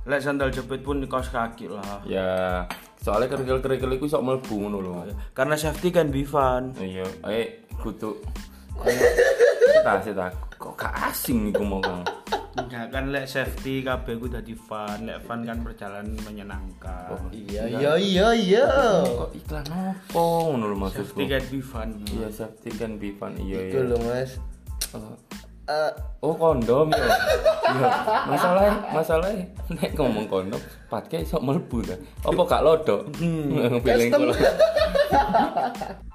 Lek 0.06 0.22
sandal 0.22 0.54
jepit 0.54 0.86
pun 0.86 1.02
di 1.02 1.10
kaos 1.10 1.34
kaki 1.34 1.66
lah. 1.66 2.06
ya 2.06 2.62
soalnya 3.02 3.26
kerikil-kerikil 3.34 3.98
iku 3.98 4.06
sok 4.06 4.22
mlebu 4.22 4.56
ngono 4.56 4.78
lho. 4.80 4.94
Karena 5.34 5.58
safety 5.58 5.90
kan 5.90 6.14
Bivan. 6.14 6.78
iya 6.78 7.06
eh 7.26 7.66
kudu 7.82 8.22
kita 9.86 9.94
sih 10.02 10.14
kok 10.56 10.74
gak 10.76 10.94
asing 11.12 11.52
iku 11.52 11.64
mau 11.64 11.80
kang 11.84 12.02
Enggak 12.56 12.88
kan 12.88 13.12
lek 13.12 13.28
safety 13.28 13.84
kabeh 13.84 14.16
ku 14.16 14.32
dadi 14.32 14.56
fun. 14.56 15.04
Lek 15.04 15.20
fun 15.22 15.44
kan 15.44 15.60
perjalanan 15.60 16.16
menyenangkan. 16.24 17.12
Iya 17.30 17.68
iya 17.68 17.92
iya 18.00 18.28
iya. 18.32 18.68
kok 19.04 19.36
iklan 19.36 19.66
opo 19.68 20.24
ngono 20.50 20.72
lho 20.72 20.78
maksudku 20.80 21.20
Safety 21.20 21.24
kan 21.28 21.44
Bivan. 21.52 21.90
iya 22.08 22.28
safety 22.32 22.70
kan 22.72 22.92
be 22.96 23.12
fun 23.12 23.36
iya 23.36 23.60
iya 23.60 23.82
lho 23.84 24.00
Mas. 24.00 24.40
Oh. 24.96 25.20
Eh, 25.66 25.92
Oh 26.22 26.32
kondom 26.32 26.94
ya. 26.94 27.06
Iya. 27.66 27.88
Masalah 28.30 28.66
masalah 28.94 29.30
nek 29.68 29.92
ngomong 29.94 30.30
kondom 30.30 30.62
patke 30.88 31.20
iso 31.20 31.42
mlebu 31.44 31.84
ta. 31.84 31.98
Apa 32.24 32.42
gak 32.46 32.64
lodok? 32.64 33.02
Hmm. 33.20 33.82
Feeling 33.84 34.14
custom. 34.16 34.32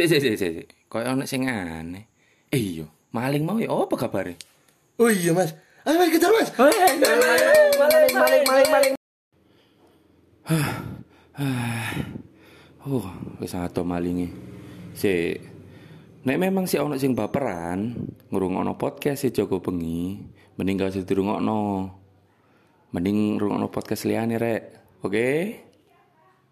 kula. 0.00 0.08
Si 0.08 0.16
si 0.16 0.16
si 0.20 0.30
si. 0.36 0.48
si. 0.56 0.64
Kayak 0.88 1.12
ana 1.12 1.24
sing 1.28 1.44
aneh. 1.44 2.08
Eh 2.48 2.58
iya, 2.58 2.86
maling 3.12 3.44
mau 3.44 3.60
ya 3.60 3.68
apa 3.68 3.94
kabare? 3.94 4.40
Oh 4.96 5.12
iya 5.12 5.36
Mas. 5.36 5.52
Ayo 5.84 5.96
Mas 6.00 6.08
kejar 6.08 6.32
Mas. 6.32 6.48
Maling 6.56 8.14
maling 8.16 8.44
maling 8.48 8.70
maling. 8.72 8.92
Oh, 12.80 13.04
wis 13.44 13.52
ato 13.52 13.84
malinge. 13.84 14.32
Si 14.96 15.36
Nek 16.20 16.36
memang 16.36 16.64
si 16.64 16.80
ono 16.80 16.96
sing 17.00 17.12
baperan, 17.16 17.92
ngrungokno 18.28 18.76
podcast 18.76 19.24
si 19.24 19.32
Joko 19.32 19.60
Bengi, 19.60 20.20
mending 20.56 20.76
gak 20.80 20.92
usah 20.96 21.04
dirungokno. 21.04 21.60
Mending 22.92 23.36
ngrungokno 23.36 23.68
podcast 23.72 24.04
liyane 24.04 24.36
rek. 24.36 24.62
Oke? 25.04 25.28